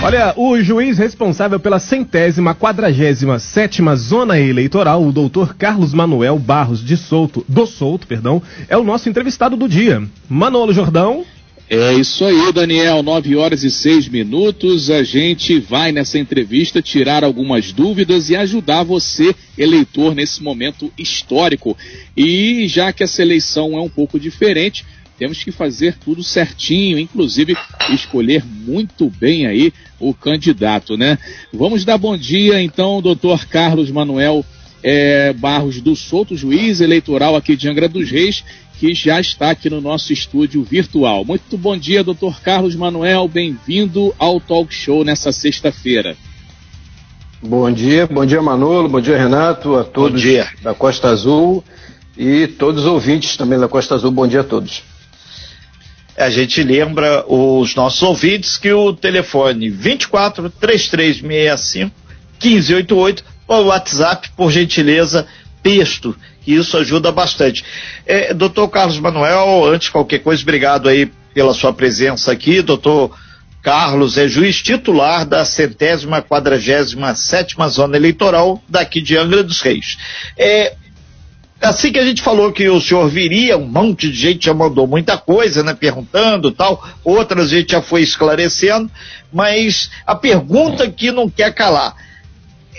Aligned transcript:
Olha, 0.00 0.32
o 0.36 0.62
juiz 0.62 0.96
responsável 0.96 1.58
pela 1.58 1.80
centésima 1.80 2.54
quadragésima 2.54 3.40
sétima 3.40 3.96
zona 3.96 4.38
eleitoral, 4.38 5.04
o 5.04 5.10
doutor 5.10 5.56
Carlos 5.56 5.92
Manuel 5.92 6.38
Barros 6.38 6.84
de 6.84 6.96
Souto, 6.96 7.44
do 7.48 7.66
Souto, 7.66 8.06
perdão, 8.06 8.40
é 8.68 8.76
o 8.76 8.84
nosso 8.84 9.08
entrevistado 9.08 9.56
do 9.56 9.68
dia. 9.68 10.00
Manolo 10.28 10.72
Jordão. 10.72 11.24
É 11.68 11.92
isso 11.94 12.24
aí, 12.24 12.50
Daniel. 12.52 13.02
9 13.02 13.36
horas 13.36 13.62
e 13.62 13.70
6 13.70 14.08
minutos. 14.08 14.88
A 14.88 15.02
gente 15.02 15.58
vai 15.58 15.92
nessa 15.92 16.18
entrevista 16.18 16.80
tirar 16.80 17.22
algumas 17.22 17.72
dúvidas 17.72 18.30
e 18.30 18.36
ajudar 18.36 18.84
você, 18.84 19.34
eleitor, 19.58 20.14
nesse 20.14 20.42
momento 20.42 20.90
histórico. 20.96 21.76
E 22.16 22.66
já 22.68 22.90
que 22.90 23.02
essa 23.02 23.20
eleição 23.20 23.76
é 23.76 23.80
um 23.82 23.88
pouco 23.88 24.18
diferente, 24.18 24.86
temos 25.18 25.42
que 25.42 25.50
fazer 25.50 25.96
tudo 25.96 26.22
certinho, 26.22 26.98
inclusive 26.98 27.56
escolher 27.90 28.44
muito 28.44 29.10
bem 29.10 29.46
aí 29.46 29.72
o 29.98 30.14
candidato, 30.14 30.96
né? 30.96 31.18
Vamos 31.52 31.84
dar 31.84 31.98
bom 31.98 32.16
dia, 32.16 32.62
então, 32.62 33.02
doutor 33.02 33.46
Carlos 33.46 33.90
Manuel 33.90 34.44
é, 34.82 35.32
Barros 35.32 35.80
do 35.80 35.96
Souto, 35.96 36.36
juiz 36.36 36.80
eleitoral 36.80 37.34
aqui 37.34 37.56
de 37.56 37.68
Angra 37.68 37.88
dos 37.88 38.08
Reis, 38.10 38.44
que 38.78 38.94
já 38.94 39.20
está 39.20 39.50
aqui 39.50 39.68
no 39.68 39.80
nosso 39.80 40.12
estúdio 40.12 40.62
virtual. 40.62 41.24
Muito 41.24 41.58
bom 41.58 41.76
dia, 41.76 42.04
doutor 42.04 42.40
Carlos 42.40 42.76
Manuel, 42.76 43.26
bem-vindo 43.26 44.14
ao 44.18 44.38
Talk 44.38 44.72
Show 44.72 45.02
nessa 45.02 45.32
sexta-feira. 45.32 46.16
Bom 47.42 47.70
dia, 47.72 48.06
bom 48.06 48.24
dia 48.24 48.42
Manolo, 48.42 48.88
bom 48.88 49.00
dia 49.00 49.16
Renato, 49.16 49.76
a 49.76 49.84
todos 49.84 50.22
da 50.62 50.74
Costa 50.74 51.08
Azul 51.08 51.62
e 52.16 52.46
todos 52.46 52.84
os 52.84 52.88
ouvintes 52.88 53.36
também 53.36 53.58
da 53.58 53.68
Costa 53.68 53.94
Azul, 53.94 54.10
bom 54.10 54.26
dia 54.26 54.40
a 54.40 54.44
todos. 54.44 54.82
A 56.18 56.30
gente 56.30 56.62
lembra 56.62 57.24
os 57.28 57.74
nossos 57.76 58.02
ouvintes 58.02 58.58
que 58.58 58.72
o 58.72 58.92
telefone 58.92 59.70
24 59.70 60.50
3365 60.50 61.92
1588 62.42 63.24
ou 63.46 63.66
WhatsApp, 63.66 64.28
por 64.36 64.50
gentileza, 64.50 65.26
texto, 65.62 66.16
que 66.42 66.54
isso 66.54 66.76
ajuda 66.76 67.12
bastante. 67.12 67.64
É, 68.06 68.34
doutor 68.34 68.68
Carlos 68.68 68.98
Manuel, 68.98 69.64
antes 69.64 69.86
de 69.86 69.92
qualquer 69.92 70.18
coisa, 70.18 70.42
obrigado 70.42 70.88
aí 70.88 71.10
pela 71.32 71.54
sua 71.54 71.72
presença 71.72 72.32
aqui. 72.32 72.62
Doutor 72.62 73.16
Carlos 73.62 74.18
é 74.18 74.28
juiz 74.28 74.62
titular 74.62 75.24
da 75.24 75.44
centésima 75.44 76.22
quadragésima 76.22 77.14
sétima 77.14 77.68
zona 77.68 77.96
eleitoral 77.96 78.62
daqui 78.68 79.00
de 79.00 79.16
Angra 79.16 79.42
dos 79.42 79.60
Reis. 79.60 79.98
É, 80.36 80.74
assim 81.60 81.92
que 81.92 81.98
a 81.98 82.04
gente 82.04 82.22
falou 82.22 82.52
que 82.52 82.68
o 82.68 82.80
senhor 82.80 83.08
viria, 83.08 83.58
um 83.58 83.66
monte 83.66 84.10
de 84.10 84.16
gente 84.16 84.46
já 84.46 84.54
mandou 84.54 84.86
muita 84.86 85.16
coisa, 85.18 85.62
né, 85.62 85.74
perguntando 85.74 86.52
tal, 86.52 86.86
outras 87.04 87.46
a 87.46 87.56
gente 87.56 87.72
já 87.72 87.82
foi 87.82 88.02
esclarecendo, 88.02 88.90
mas 89.32 89.90
a 90.06 90.14
pergunta 90.14 90.88
que 90.90 91.10
não 91.10 91.28
quer 91.28 91.52
calar, 91.52 91.96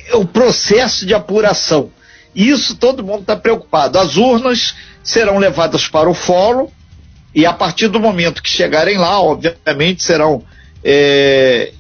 é 0.08 0.16
o 0.16 0.26
processo 0.26 1.06
de 1.06 1.14
apuração. 1.14 1.92
Isso 2.36 2.76
todo 2.76 3.04
mundo 3.04 3.22
está 3.22 3.36
preocupado. 3.36 4.00
As 4.00 4.18
urnas 4.18 4.76
serão 5.04 5.38
levadas 5.38 5.88
para 5.88 6.10
o 6.10 6.14
fórum 6.14 6.68
e 7.34 7.46
a 7.46 7.54
partir 7.54 7.88
do 7.88 8.00
momento 8.00 8.42
que 8.42 8.50
chegarem 8.50 8.98
lá, 8.98 9.20
obviamente 9.22 10.04
serão 10.04 10.44
é, 10.84 11.72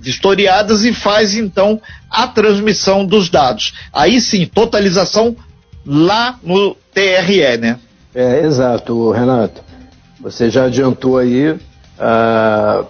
vistoriadas 0.00 0.84
e 0.84 0.92
faz 0.92 1.34
então 1.34 1.80
a 2.10 2.26
transmissão 2.26 3.04
dos 3.04 3.28
dados. 3.28 3.74
Aí 3.92 4.20
sim, 4.20 4.46
totalização 4.46 5.36
lá 5.86 6.38
no 6.42 6.76
TRE, 6.92 7.56
né? 7.58 7.78
É, 8.14 8.40
exato, 8.44 9.10
Renato. 9.12 9.62
Você 10.20 10.50
já 10.50 10.64
adiantou 10.64 11.18
aí, 11.18 11.56
ah, 11.98 12.84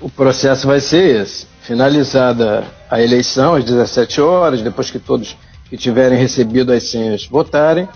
o 0.00 0.10
processo 0.10 0.66
vai 0.66 0.80
ser 0.80 1.22
esse. 1.22 1.46
Finalizada 1.60 2.64
a 2.90 3.00
eleição 3.00 3.54
às 3.54 3.64
17 3.64 4.20
horas, 4.20 4.62
depois 4.62 4.90
que 4.90 4.98
todos 4.98 5.36
que 5.68 5.76
tiverem 5.76 6.18
recebido 6.18 6.72
as 6.72 6.84
senhas 6.90 7.26
votarem, 7.26 7.86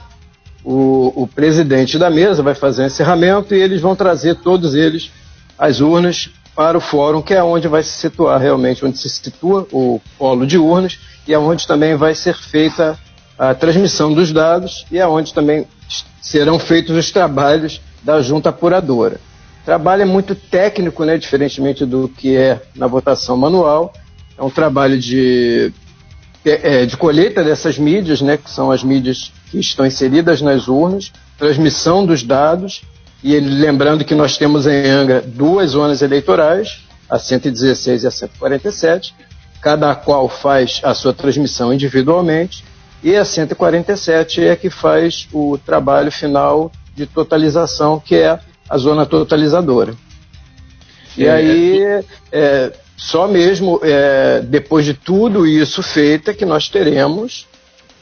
o, 0.62 1.22
o 1.22 1.26
presidente 1.26 1.98
da 1.98 2.10
mesa 2.10 2.42
vai 2.42 2.54
fazer 2.54 2.82
o 2.82 2.86
encerramento 2.86 3.54
e 3.54 3.58
eles 3.58 3.80
vão 3.80 3.96
trazer 3.96 4.36
todos 4.36 4.74
eles 4.74 5.10
as 5.58 5.80
urnas 5.80 6.30
para 6.54 6.76
o 6.76 6.80
fórum, 6.80 7.22
que 7.22 7.32
é 7.32 7.42
onde 7.42 7.66
vai 7.66 7.82
se 7.82 7.92
situar 7.98 8.38
realmente, 8.38 8.84
onde 8.84 8.98
se 8.98 9.08
situa 9.08 9.66
o 9.72 10.00
polo 10.18 10.46
de 10.46 10.58
urnas 10.58 10.98
e 11.26 11.32
é 11.32 11.38
onde 11.38 11.66
também 11.66 11.96
vai 11.96 12.14
ser 12.14 12.36
feita 12.36 12.98
a 13.50 13.54
transmissão 13.54 14.12
dos 14.12 14.32
dados 14.32 14.86
e 14.88 15.00
aonde 15.00 15.34
também 15.34 15.66
serão 16.20 16.60
feitos 16.60 16.96
os 16.96 17.10
trabalhos 17.10 17.80
da 18.00 18.22
junta 18.22 18.50
apuradora. 18.50 19.16
O 19.62 19.64
trabalho 19.64 20.02
é 20.02 20.04
muito 20.04 20.36
técnico, 20.36 21.04
né, 21.04 21.18
diferentemente 21.18 21.84
do 21.84 22.08
que 22.08 22.36
é 22.36 22.62
na 22.76 22.86
votação 22.86 23.36
manual. 23.36 23.92
É 24.38 24.42
um 24.44 24.50
trabalho 24.50 24.96
de, 24.96 25.72
é, 26.44 26.86
de 26.86 26.96
colheita 26.96 27.42
dessas 27.42 27.78
mídias, 27.78 28.20
né, 28.20 28.36
que 28.36 28.48
são 28.48 28.70
as 28.70 28.84
mídias 28.84 29.32
que 29.50 29.58
estão 29.58 29.84
inseridas 29.84 30.40
nas 30.40 30.68
urnas, 30.68 31.10
transmissão 31.36 32.06
dos 32.06 32.22
dados, 32.22 32.82
e 33.24 33.40
lembrando 33.40 34.04
que 34.04 34.14
nós 34.14 34.36
temos 34.36 34.68
em 34.68 34.88
Angra 34.88 35.20
duas 35.20 35.70
zonas 35.70 36.00
eleitorais, 36.00 36.84
a 37.10 37.18
116 37.18 38.04
e 38.04 38.06
a 38.06 38.10
147, 38.10 39.12
cada 39.60 39.92
qual 39.96 40.28
faz 40.28 40.80
a 40.84 40.94
sua 40.94 41.12
transmissão 41.12 41.74
individualmente, 41.74 42.64
e 43.02 43.16
a 43.16 43.24
147 43.24 44.44
é 44.44 44.54
que 44.54 44.70
faz 44.70 45.28
o 45.32 45.58
trabalho 45.58 46.12
final 46.12 46.70
de 46.94 47.06
totalização, 47.06 47.98
que 47.98 48.14
é 48.14 48.38
a 48.68 48.78
zona 48.78 49.04
totalizadora. 49.04 49.94
E 51.16 51.26
é, 51.26 51.30
aí, 51.30 52.04
é, 52.30 52.72
só 52.96 53.26
mesmo 53.26 53.80
é, 53.82 54.40
depois 54.40 54.84
de 54.84 54.94
tudo 54.94 55.46
isso 55.46 55.82
feito 55.82 56.30
é 56.30 56.34
que 56.34 56.44
nós 56.44 56.68
teremos 56.68 57.46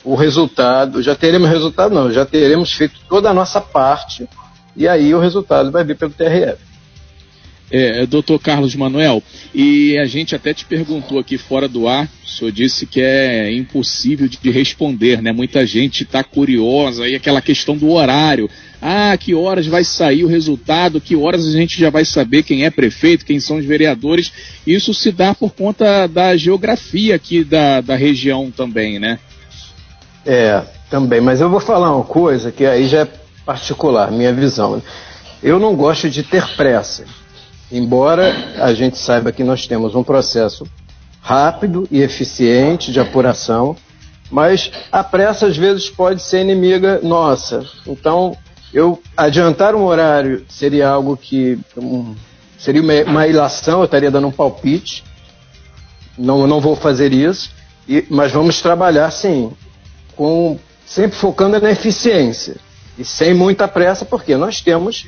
o 0.05 0.15
resultado, 0.15 1.03
já 1.03 1.15
teremos 1.15 1.49
resultado 1.49 1.94
não, 1.94 2.10
já 2.12 2.25
teremos 2.25 2.72
feito 2.72 2.94
toda 3.09 3.31
a 3.31 3.34
nossa 3.34 3.60
parte 3.60 4.28
e 4.77 4.87
aí 4.89 5.15
o 5.15 5.21
resultado 5.21 5.71
vai 5.71 5.84
vir 5.84 5.97
pelo 5.97 6.12
TRF. 6.12 6.70
É, 7.71 8.03
é, 8.03 8.07
doutor 8.07 8.41
Carlos 8.41 8.75
Manuel, 8.75 9.23
e 9.55 9.97
a 9.99 10.05
gente 10.05 10.35
até 10.35 10.53
te 10.53 10.65
perguntou 10.65 11.21
aqui 11.21 11.39
fora 11.39 11.69
do 11.69 11.87
ar, 11.87 12.09
o 12.25 12.29
senhor 12.29 12.51
disse 12.51 12.85
que 12.85 13.01
é 13.01 13.53
impossível 13.53 14.27
de 14.27 14.51
responder, 14.51 15.23
né? 15.23 15.31
Muita 15.31 15.65
gente 15.65 16.03
está 16.03 16.25
curiosa, 16.25 17.09
e 17.09 17.15
aquela 17.15 17.41
questão 17.41 17.77
do 17.77 17.91
horário. 17.91 18.51
Ah, 18.83 19.17
que 19.17 19.35
horas 19.35 19.67
vai 19.67 19.85
sair 19.85 20.25
o 20.25 20.29
resultado, 20.29 21.01
que 21.01 21.15
horas 21.15 21.47
a 21.47 21.53
gente 21.53 21.79
já 21.79 21.91
vai 21.91 22.05
saber 22.05 22.43
quem 22.43 22.65
é 22.65 22.71
prefeito, 22.71 23.27
quem 23.27 23.39
são 23.39 23.59
os 23.59 23.65
vereadores. 23.65 24.33
Isso 24.67 24.93
se 24.95 25.13
dá 25.13 25.35
por 25.35 25.53
conta 25.53 26.07
da 26.07 26.35
geografia 26.37 27.15
aqui 27.15 27.45
da, 27.45 27.83
da 27.83 27.95
região 27.95 28.51
também, 28.51 28.99
né? 28.99 29.19
É, 30.25 30.63
também, 30.89 31.21
mas 31.21 31.41
eu 31.41 31.51
vou 31.51 31.61
falar 31.61 31.95
uma 31.95 32.05
coisa 32.05 32.51
que 32.51 32.65
aí 32.65 32.89
já 32.89 33.03
é 33.03 33.09
particular, 33.45 34.11
minha 34.11 34.33
visão. 34.33 34.83
Eu 35.43 35.59
não 35.59 35.77
gosto 35.77 36.09
de 36.09 36.23
ter 36.23 36.47
pressa. 36.57 37.05
Embora 37.71 38.35
a 38.59 38.75
gente 38.75 38.99
saiba 38.99 39.31
que 39.31 39.45
nós 39.45 39.67
temos 39.67 39.95
um 39.95 40.03
processo 40.03 40.67
rápido 41.21 41.87
e 41.91 42.01
eficiente 42.03 42.91
de 42.91 42.99
apuração, 42.99 43.77
mas 44.31 44.71
a 44.91 45.05
pressa 45.05 45.47
às 45.47 45.57
vezes 45.57 45.89
pode 45.89 46.23
ser 46.23 46.41
inimiga 46.41 47.01
nossa. 47.03 47.65
Então, 47.87 48.37
eu 48.73 49.01
adiantar 49.17 49.75
um 49.75 49.85
horário 49.85 50.45
seria 50.49 50.89
algo 50.89 51.17
que 51.17 51.59
um, 51.77 52.15
seria 52.59 52.83
uma, 52.83 52.95
uma 53.03 53.27
ilação, 53.27 53.81
eu 53.81 53.85
estaria 53.85 54.11
dando 54.11 54.29
um 54.29 54.33
palpite. 54.33 55.05
Não, 56.17 56.47
não 56.47 56.61
vou 56.61 56.77
fazer 56.77 57.13
isso, 57.13 57.51
e, 57.89 58.05
mas 58.11 58.31
vamos 58.31 58.61
trabalhar 58.61 59.11
sim, 59.11 59.53
com 60.17 60.59
sempre 60.85 61.17
focando 61.17 61.59
na 61.61 61.71
eficiência 61.71 62.57
e 62.99 63.05
sem 63.05 63.33
muita 63.33 63.67
pressa, 63.67 64.05
porque 64.05 64.37
nós 64.37 64.61
temos 64.61 65.07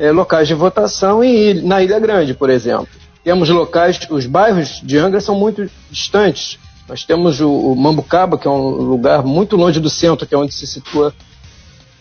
é, 0.00 0.10
locais 0.10 0.48
de 0.48 0.54
votação 0.54 1.22
em, 1.22 1.62
na 1.62 1.82
Ilha 1.82 2.00
Grande, 2.00 2.32
por 2.32 2.48
exemplo. 2.48 2.88
Temos 3.22 3.50
locais, 3.50 4.00
os 4.08 4.24
bairros 4.24 4.80
de 4.82 4.96
Angra 4.96 5.20
são 5.20 5.34
muito 5.34 5.70
distantes. 5.90 6.58
Nós 6.88 7.04
temos 7.04 7.38
o, 7.38 7.50
o 7.50 7.76
Mambucaba, 7.76 8.38
que 8.38 8.48
é 8.48 8.50
um 8.50 8.68
lugar 8.68 9.22
muito 9.22 9.56
longe 9.56 9.78
do 9.78 9.90
centro, 9.90 10.26
que 10.26 10.34
é 10.34 10.38
onde 10.38 10.54
se 10.54 10.66
situa 10.66 11.14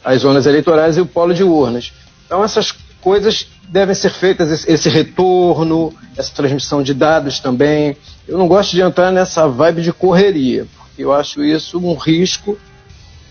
as 0.04 0.22
zonas 0.22 0.46
eleitorais 0.46 0.96
e 0.96 1.02
o 1.02 1.06
polo 1.06 1.34
de 1.34 1.44
urnas. 1.44 1.92
Então 2.26 2.42
essas 2.42 2.74
coisas 3.02 3.48
devem 3.68 3.94
ser 3.94 4.12
feitas, 4.12 4.50
esse, 4.50 4.72
esse 4.72 4.88
retorno, 4.88 5.94
essa 6.16 6.34
transmissão 6.34 6.82
de 6.82 6.94
dados 6.94 7.42
também. 7.42 7.98
Eu 8.26 8.38
não 8.38 8.48
gosto 8.48 8.72
de 8.72 8.82
entrar 8.82 9.12
nessa 9.12 9.46
vibe 9.46 9.82
de 9.82 9.92
correria, 9.92 10.66
porque 10.78 11.04
eu 11.04 11.12
acho 11.12 11.44
isso 11.44 11.78
um 11.78 11.96
risco 11.96 12.58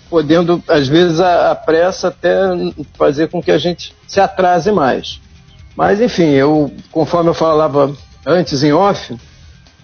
podendo, 0.09 0.63
às 0.69 0.89
vezes, 0.89 1.21
a, 1.21 1.51
a, 1.51 1.55
pressa 1.55 2.09
até 2.09 2.39
fazer 2.95 3.29
com 3.29 3.43
que 3.43 3.51
a 3.51 3.59
gente 3.59 3.95
se 4.07 4.21
atrase 4.21 4.73
mais. 4.73 5.21
Mas, 5.77 6.01
enfim, 6.01 6.31
eu, 6.31 6.73
conforme 6.91 7.31
eu 7.31 7.35
falava 7.35 7.95
antes 8.27 8.63
em 8.63 8.73
off, 8.73 9.17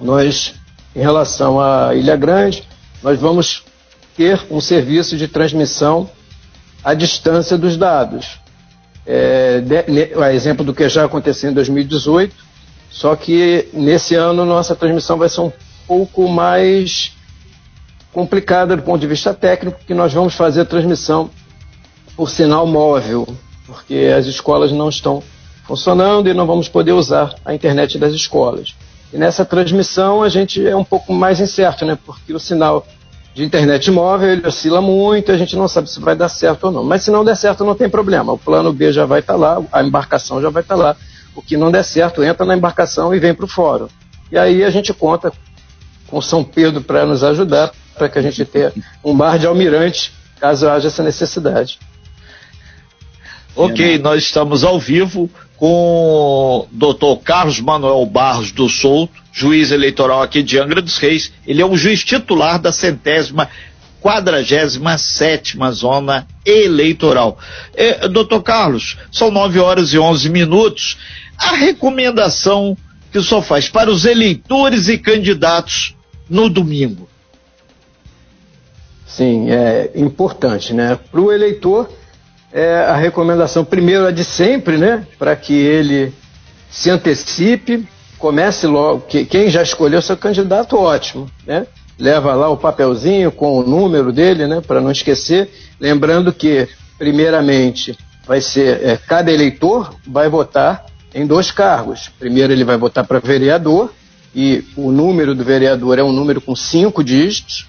nós, 0.00 0.54
em 0.94 1.00
relação 1.00 1.60
à 1.60 1.94
Ilha 1.94 2.16
Grande, 2.16 2.64
nós 3.02 3.20
vamos 3.20 3.62
ter 4.16 4.40
um 4.50 4.60
serviço 4.60 5.16
de 5.16 5.28
transmissão 5.28 6.08
à 6.82 6.94
distância 6.94 7.56
dos 7.56 7.76
dados. 7.76 8.40
É, 9.06 9.60
de, 9.60 10.14
a 10.18 10.32
exemplo 10.32 10.64
do 10.64 10.72
que 10.72 10.88
já 10.88 11.04
aconteceu 11.04 11.50
em 11.50 11.54
2018, 11.54 12.34
Só 12.90 13.16
que 13.16 13.68
nesse 13.72 14.14
ano 14.14 14.44
nossa 14.44 14.74
transmissão 14.76 15.18
vai 15.18 15.28
ser 15.28 15.40
um 15.40 15.52
pouco 15.86 16.28
mais 16.28 17.12
complicada 18.14 18.76
do 18.76 18.82
ponto 18.82 19.00
de 19.00 19.08
vista 19.08 19.34
técnico, 19.34 19.80
que 19.84 19.92
nós 19.92 20.14
vamos 20.14 20.34
fazer 20.34 20.60
a 20.60 20.64
transmissão 20.64 21.28
por 22.16 22.30
sinal 22.30 22.64
móvel, 22.64 23.26
porque 23.66 24.14
as 24.16 24.26
escolas 24.26 24.70
não 24.70 24.88
estão 24.88 25.20
funcionando 25.66 26.28
e 26.28 26.34
não 26.34 26.46
vamos 26.46 26.68
poder 26.68 26.92
usar 26.92 27.34
a 27.44 27.52
internet 27.52 27.98
das 27.98 28.14
escolas. 28.14 28.76
E 29.12 29.18
nessa 29.18 29.44
transmissão 29.44 30.22
a 30.22 30.28
gente 30.28 30.64
é 30.64 30.76
um 30.76 30.84
pouco 30.84 31.12
mais 31.12 31.40
incerto, 31.40 31.84
né? 31.84 31.98
Porque 32.06 32.32
o 32.32 32.38
sinal 32.38 32.86
de 33.34 33.42
internet 33.42 33.90
móvel 33.90 34.30
ele 34.30 34.46
oscila 34.46 34.80
muito, 34.80 35.32
a 35.32 35.36
gente 35.36 35.56
não 35.56 35.66
sabe 35.66 35.90
se 35.90 35.98
vai 35.98 36.14
dar 36.14 36.28
certo 36.28 36.64
ou 36.64 36.70
não. 36.70 36.84
Mas 36.84 37.02
se 37.02 37.10
não 37.10 37.24
der 37.24 37.36
certo, 37.36 37.64
não 37.64 37.74
tem 37.74 37.88
problema. 37.88 38.32
O 38.32 38.38
plano 38.38 38.72
B 38.72 38.92
já 38.92 39.04
vai 39.04 39.20
estar 39.20 39.32
tá 39.32 39.38
lá, 39.38 39.62
a 39.72 39.82
embarcação 39.82 40.40
já 40.40 40.50
vai 40.50 40.62
estar 40.62 40.76
tá 40.76 40.82
lá. 40.82 40.96
O 41.34 41.42
que 41.42 41.56
não 41.56 41.72
der 41.72 41.82
certo, 41.82 42.22
entra 42.22 42.46
na 42.46 42.56
embarcação 42.56 43.12
e 43.12 43.18
vem 43.18 43.34
para 43.34 43.44
o 43.44 43.48
fórum. 43.48 43.88
E 44.30 44.38
aí 44.38 44.62
a 44.62 44.70
gente 44.70 44.94
conta 44.94 45.32
com 46.06 46.20
São 46.20 46.44
Pedro 46.44 46.80
para 46.80 47.04
nos 47.04 47.24
ajudar, 47.24 47.72
para 47.96 48.08
que 48.08 48.18
a 48.18 48.22
gente 48.22 48.44
tenha 48.44 48.72
um 49.04 49.16
bar 49.16 49.38
de 49.38 49.46
almirante, 49.46 50.12
caso 50.40 50.68
haja 50.68 50.88
essa 50.88 51.02
necessidade. 51.02 51.78
Ok, 53.56 53.98
nós 53.98 54.24
estamos 54.24 54.64
ao 54.64 54.80
vivo 54.80 55.30
com 55.56 55.66
o 55.66 56.68
doutor 56.72 57.18
Carlos 57.18 57.60
Manuel 57.60 58.04
Barros 58.04 58.50
do 58.50 58.68
Souto, 58.68 59.14
juiz 59.32 59.70
eleitoral 59.70 60.22
aqui 60.22 60.42
de 60.42 60.58
Angra 60.58 60.82
dos 60.82 60.98
Reis. 60.98 61.32
Ele 61.46 61.62
é 61.62 61.66
o 61.66 61.76
juiz 61.76 62.02
titular 62.02 62.58
da 62.58 62.72
centésima 62.72 63.48
quadragésima 64.02 64.98
sétima 64.98 65.70
zona 65.72 66.26
eleitoral. 66.44 67.38
É, 67.74 68.06
doutor 68.08 68.42
Carlos, 68.42 68.98
são 69.10 69.30
nove 69.30 69.58
horas 69.58 69.94
e 69.94 69.98
onze 69.98 70.28
minutos. 70.28 70.98
A 71.38 71.54
recomendação 71.54 72.76
que 73.10 73.18
o 73.18 73.24
senhor 73.24 73.42
faz 73.42 73.68
para 73.68 73.90
os 73.90 74.04
eleitores 74.04 74.88
e 74.88 74.98
candidatos 74.98 75.94
no 76.28 76.50
domingo? 76.50 77.08
Sim, 79.16 79.48
é 79.48 79.92
importante, 79.94 80.74
né? 80.74 80.98
Para 81.10 81.20
o 81.20 81.30
eleitor, 81.30 81.88
é 82.52 82.78
a 82.80 82.96
recomendação 82.96 83.64
primeiro 83.64 84.06
é 84.06 84.12
de 84.12 84.24
sempre, 84.24 84.76
né? 84.76 85.06
Para 85.16 85.36
que 85.36 85.52
ele 85.52 86.12
se 86.68 86.90
antecipe, 86.90 87.86
comece 88.18 88.66
logo. 88.66 89.02
Que, 89.02 89.24
quem 89.24 89.48
já 89.48 89.62
escolheu 89.62 90.02
seu 90.02 90.16
candidato, 90.16 90.76
ótimo, 90.76 91.30
né? 91.46 91.64
Leva 91.96 92.34
lá 92.34 92.48
o 92.48 92.56
papelzinho 92.56 93.30
com 93.30 93.56
o 93.56 93.62
número 93.62 94.12
dele, 94.12 94.48
né? 94.48 94.60
Para 94.60 94.80
não 94.80 94.90
esquecer. 94.90 95.48
Lembrando 95.78 96.32
que, 96.32 96.66
primeiramente, 96.98 97.96
vai 98.26 98.40
ser 98.40 98.84
é, 98.84 98.96
cada 98.96 99.30
eleitor 99.30 99.94
vai 100.04 100.28
votar 100.28 100.86
em 101.14 101.24
dois 101.24 101.52
cargos. 101.52 102.10
Primeiro 102.18 102.52
ele 102.52 102.64
vai 102.64 102.76
votar 102.76 103.06
para 103.06 103.20
vereador 103.20 103.92
e 104.34 104.64
o 104.76 104.90
número 104.90 105.36
do 105.36 105.44
vereador 105.44 106.00
é 106.00 106.02
um 106.02 106.10
número 106.10 106.40
com 106.40 106.56
cinco 106.56 107.04
dígitos, 107.04 107.68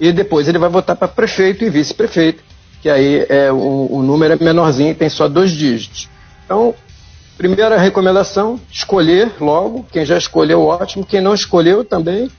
e 0.00 0.12
depois 0.12 0.48
ele 0.48 0.58
vai 0.58 0.68
votar 0.68 0.96
para 0.96 1.08
prefeito 1.08 1.64
e 1.64 1.70
vice-prefeito, 1.70 2.42
que 2.80 2.88
aí 2.88 3.26
é 3.28 3.50
o, 3.50 3.88
o, 3.90 4.02
número 4.02 4.34
é 4.34 4.36
menorzinho 4.44 4.90
e 4.90 4.94
tem 4.94 5.08
só 5.08 5.28
dois 5.28 5.50
dígitos. 5.50 6.08
Então, 6.44 6.74
primeira 7.36 7.76
recomendação, 7.76 8.60
escolher 8.70 9.32
logo, 9.40 9.86
quem 9.90 10.04
já 10.04 10.16
escolheu, 10.16 10.62
ótimo, 10.62 11.04
quem 11.04 11.20
não 11.20 11.34
escolheu 11.34 11.84
também, 11.84 12.30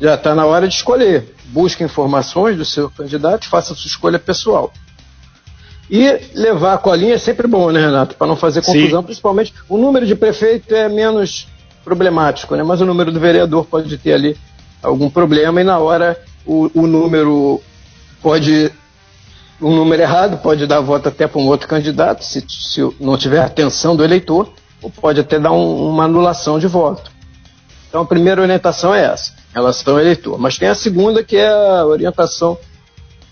já 0.00 0.14
está 0.14 0.34
na 0.34 0.46
hora 0.46 0.66
de 0.66 0.74
escolher. 0.74 1.34
Busque 1.46 1.84
informações 1.84 2.56
do 2.56 2.64
seu 2.64 2.90
candidato, 2.90 3.48
faça 3.48 3.74
a 3.74 3.76
sua 3.76 3.88
escolha 3.88 4.18
pessoal. 4.18 4.72
E 5.90 6.18
levar 6.34 6.74
a 6.74 6.78
colinha 6.78 7.14
é 7.14 7.18
sempre 7.18 7.46
bom, 7.46 7.70
né, 7.70 7.80
Renato? 7.80 8.16
Para 8.16 8.26
não 8.26 8.36
fazer 8.36 8.62
confusão, 8.62 9.00
Sim. 9.00 9.06
principalmente 9.06 9.54
o 9.68 9.76
número 9.76 10.06
de 10.06 10.14
prefeito 10.14 10.74
é 10.74 10.88
menos 10.88 11.46
problemático, 11.84 12.56
né? 12.56 12.62
Mas 12.62 12.80
o 12.80 12.86
número 12.86 13.12
do 13.12 13.20
vereador 13.20 13.66
pode 13.66 13.96
ter 13.98 14.14
ali 14.14 14.36
algum 14.82 15.10
problema 15.10 15.60
e 15.60 15.64
na 15.64 15.78
hora 15.78 16.18
o, 16.46 16.70
o 16.74 16.86
número 16.86 17.60
pode 18.22 18.70
um 19.60 19.74
número 19.74 20.02
errado 20.02 20.38
pode 20.38 20.66
dar 20.66 20.80
voto 20.80 21.08
até 21.08 21.26
para 21.26 21.40
um 21.40 21.46
outro 21.46 21.68
candidato 21.68 22.24
se, 22.24 22.44
se 22.48 22.80
não 23.00 23.16
tiver 23.16 23.40
atenção 23.40 23.96
do 23.96 24.04
eleitor 24.04 24.52
ou 24.82 24.90
pode 24.90 25.20
até 25.20 25.38
dar 25.38 25.52
um, 25.52 25.88
uma 25.88 26.04
anulação 26.04 26.58
de 26.58 26.66
voto. 26.66 27.10
Então 27.88 28.02
a 28.02 28.06
primeira 28.06 28.42
orientação 28.42 28.94
é 28.94 29.04
essa, 29.04 29.32
em 29.50 29.54
relação 29.54 29.94
ao 29.94 30.00
eleitor. 30.00 30.38
Mas 30.38 30.58
tem 30.58 30.68
a 30.68 30.74
segunda 30.74 31.24
que 31.24 31.36
é 31.36 31.48
a 31.48 31.86
orientação 31.86 32.58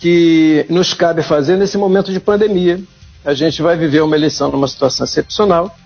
que 0.00 0.64
nos 0.70 0.94
cabe 0.94 1.22
fazer 1.22 1.56
nesse 1.56 1.76
momento 1.76 2.10
de 2.12 2.18
pandemia. 2.18 2.80
A 3.24 3.34
gente 3.34 3.60
vai 3.60 3.76
viver 3.76 4.00
uma 4.00 4.16
eleição 4.16 4.50
numa 4.50 4.66
situação 4.66 5.04
excepcional 5.04 5.76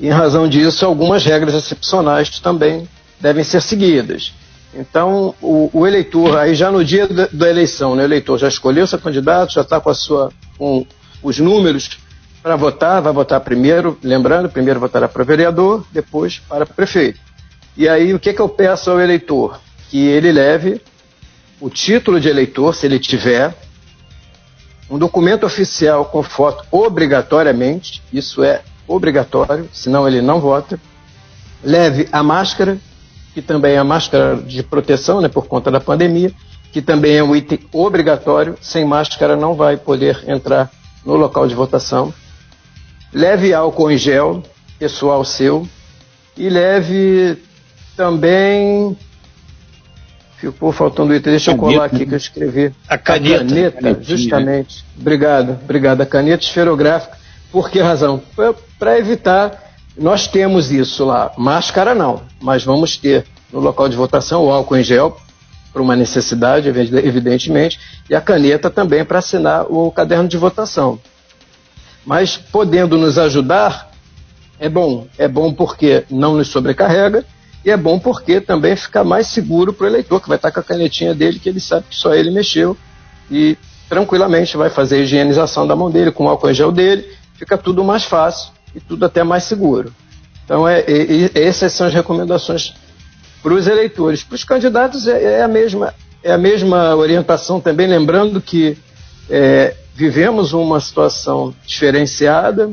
e, 0.00 0.06
em 0.06 0.10
razão 0.10 0.48
disso, 0.48 0.84
algumas 0.84 1.24
regras 1.24 1.54
excepcionais 1.54 2.40
também 2.40 2.88
devem 3.20 3.44
ser 3.44 3.62
seguidas. 3.62 4.32
Então, 4.72 5.34
o, 5.42 5.70
o 5.72 5.86
eleitor, 5.86 6.38
aí 6.38 6.54
já 6.54 6.70
no 6.70 6.84
dia 6.84 7.06
da, 7.08 7.28
da, 7.32 7.50
eleição, 7.50 7.96
né, 7.96 8.02
o 8.02 8.06
eleitor 8.06 8.38
já 8.38 8.48
escolheu 8.48 8.86
seu 8.86 8.98
candidato, 8.98 9.52
já 9.52 9.62
está 9.62 9.80
com, 9.80 9.90
a 9.90 9.94
sua, 9.94 10.32
com 10.56 10.86
os 11.22 11.38
números 11.38 11.98
para 12.42 12.56
votar, 12.56 13.02
vai 13.02 13.12
votar 13.12 13.40
primeiro, 13.40 13.98
lembrando, 14.02 14.48
primeiro 14.48 14.78
votará 14.78 15.08
para 15.08 15.24
vereador, 15.24 15.84
depois 15.92 16.40
para 16.48 16.64
prefeito. 16.64 17.18
E 17.76 17.88
aí, 17.88 18.14
o 18.14 18.20
que, 18.20 18.32
que 18.32 18.40
eu 18.40 18.48
peço 18.48 18.90
ao 18.90 19.00
eleitor? 19.00 19.60
Que 19.90 20.06
ele 20.06 20.30
leve 20.30 20.80
o 21.60 21.68
título 21.68 22.20
de 22.20 22.28
eleitor, 22.28 22.74
se 22.74 22.86
ele 22.86 22.98
tiver, 22.98 23.54
um 24.88 24.98
documento 24.98 25.44
oficial 25.44 26.06
com 26.06 26.22
foto 26.22 26.64
obrigatoriamente, 26.70 28.02
isso 28.12 28.42
é 28.42 28.62
obrigatório, 28.88 29.68
senão 29.72 30.06
ele 30.06 30.20
não 30.20 30.40
vota. 30.40 30.80
Leve 31.62 32.08
a 32.10 32.22
máscara, 32.22 32.78
que 33.34 33.40
também 33.40 33.74
é 33.74 33.78
a 33.78 33.84
máscara 33.84 34.36
de 34.36 34.62
proteção, 34.62 35.20
né, 35.20 35.28
por 35.28 35.46
conta 35.46 35.70
da 35.70 35.80
pandemia, 35.80 36.32
que 36.72 36.82
também 36.82 37.16
é 37.16 37.22
um 37.22 37.34
item 37.34 37.60
obrigatório. 37.72 38.56
Sem 38.60 38.84
máscara 38.84 39.36
não 39.36 39.54
vai 39.54 39.76
poder 39.76 40.24
entrar 40.26 40.70
no 41.04 41.14
local 41.14 41.46
de 41.46 41.54
votação. 41.54 42.12
Leve 43.12 43.52
álcool 43.52 43.90
em 43.90 43.98
gel, 43.98 44.42
pessoal 44.78 45.24
seu, 45.24 45.66
e 46.36 46.48
leve 46.48 47.38
também. 47.96 48.96
Ficou 50.38 50.72
faltando 50.72 51.14
item. 51.14 51.32
Deixa 51.32 51.50
eu 51.50 51.56
colar 51.56 51.84
aqui 51.84 52.06
que 52.06 52.14
eu 52.14 52.18
escrevi. 52.18 52.72
A 52.88 52.96
caneta. 52.96 53.44
A 53.44 53.72
caneta, 53.72 54.02
justamente. 54.02 54.84
Obrigado, 54.98 55.58
obrigado. 55.62 56.00
A 56.00 56.06
caneta 56.06 56.42
esferográfica. 56.42 57.18
Por 57.52 57.68
que 57.68 57.80
razão? 57.80 58.22
para 58.78 58.98
evitar. 58.98 59.69
Nós 59.96 60.26
temos 60.26 60.70
isso 60.70 61.04
lá, 61.04 61.32
máscara 61.36 61.94
não, 61.94 62.22
mas 62.40 62.64
vamos 62.64 62.96
ter 62.96 63.26
no 63.52 63.60
local 63.60 63.88
de 63.88 63.96
votação 63.96 64.44
o 64.44 64.52
álcool 64.52 64.76
em 64.76 64.84
gel, 64.84 65.16
para 65.72 65.82
uma 65.82 65.94
necessidade, 65.94 66.68
evidentemente, 66.68 67.78
e 68.08 68.14
a 68.14 68.20
caneta 68.20 68.68
também 68.68 69.04
para 69.04 69.20
assinar 69.20 69.66
o 69.70 69.90
caderno 69.90 70.28
de 70.28 70.36
votação. 70.36 70.98
Mas 72.04 72.36
podendo 72.36 72.98
nos 72.98 73.18
ajudar, 73.18 73.90
é 74.58 74.68
bom. 74.68 75.06
É 75.16 75.28
bom 75.28 75.52
porque 75.52 76.04
não 76.10 76.36
nos 76.36 76.48
sobrecarrega 76.48 77.24
e 77.64 77.70
é 77.70 77.76
bom 77.76 77.98
porque 77.98 78.40
também 78.40 78.74
fica 78.74 79.04
mais 79.04 79.28
seguro 79.28 79.72
para 79.72 79.84
o 79.84 79.86
eleitor, 79.86 80.20
que 80.20 80.28
vai 80.28 80.36
estar 80.36 80.50
com 80.50 80.60
a 80.60 80.62
canetinha 80.62 81.14
dele, 81.14 81.38
que 81.38 81.48
ele 81.48 81.60
sabe 81.60 81.86
que 81.88 81.96
só 81.96 82.14
ele 82.14 82.30
mexeu 82.30 82.76
e 83.30 83.56
tranquilamente 83.88 84.56
vai 84.56 84.70
fazer 84.70 84.96
a 84.96 84.98
higienização 85.00 85.66
da 85.66 85.76
mão 85.76 85.90
dele 85.90 86.10
com 86.10 86.24
o 86.24 86.28
álcool 86.28 86.50
em 86.50 86.54
gel 86.54 86.72
dele 86.72 87.06
fica 87.34 87.56
tudo 87.56 87.82
mais 87.82 88.04
fácil 88.04 88.52
e 88.74 88.80
tudo 88.80 89.04
até 89.04 89.22
mais 89.22 89.44
seguro. 89.44 89.92
Então, 90.44 90.66
é, 90.66 90.84
essas 91.34 91.72
são 91.72 91.86
as 91.86 91.94
recomendações 91.94 92.74
para 93.42 93.54
os 93.54 93.66
eleitores. 93.66 94.22
Para 94.22 94.34
os 94.34 94.44
candidatos, 94.44 95.06
é, 95.06 95.38
é, 95.38 95.42
a 95.42 95.48
mesma, 95.48 95.94
é 96.22 96.32
a 96.32 96.38
mesma 96.38 96.94
orientação 96.96 97.60
também, 97.60 97.86
lembrando 97.86 98.40
que 98.40 98.76
é, 99.28 99.76
vivemos 99.94 100.52
uma 100.52 100.80
situação 100.80 101.54
diferenciada, 101.64 102.70